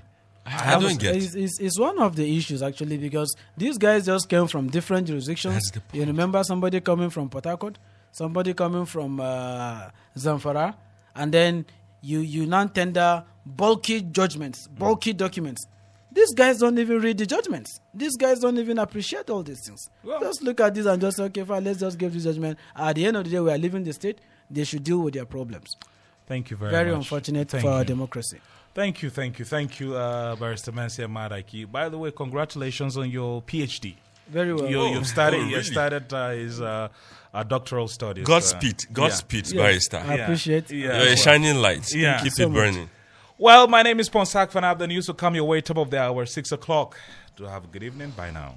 [0.46, 1.16] I, I don't get.
[1.16, 5.08] It's, it's, it's one of the issues actually because these guys just came from different
[5.08, 5.54] jurisdictions.
[5.54, 7.78] That's the You remember somebody coming from Port Harcourt,
[8.12, 10.76] somebody coming from uh, Zamfara,
[11.16, 11.66] and then
[12.00, 15.66] you you now tender bulky judgments, bulky documents.
[16.12, 17.78] These guys don't even read the judgments.
[17.92, 19.90] These guys don't even appreciate all these things.
[20.20, 22.58] just look at this and just say, okay, fine, let's just give this judgment.
[22.74, 24.20] At the end of the day, we are leaving the state.
[24.50, 25.76] They should deal with their problems.
[26.26, 26.98] Thank you very, Very much.
[26.98, 28.38] unfortunate Thank for our democracy.
[28.74, 31.70] Thank you, thank you, thank you, uh, Barrister Menseh Madaki.
[31.70, 33.94] By the way, congratulations on your PhD.
[34.28, 34.68] Very well.
[34.68, 35.40] You, Oh, you've started.
[35.40, 35.62] oh, You really?
[35.62, 36.88] started uh, his uh,
[37.32, 38.26] uh, doctoral studies.
[38.26, 39.62] Godspeed, uh, Godspeed, yeah.
[39.62, 39.96] barrister.
[39.98, 41.02] I appreciate Yeah.
[41.02, 41.94] You're a shining light.
[41.94, 42.20] Yeah.
[42.22, 42.54] Keep So it much.
[42.56, 42.90] burning.
[43.38, 44.78] Well, my name is Ponsah Fanap.
[44.78, 46.98] The news will come your way top of the hour, six o'clock.
[47.36, 48.10] Do have a good evening.
[48.16, 48.56] Bye now.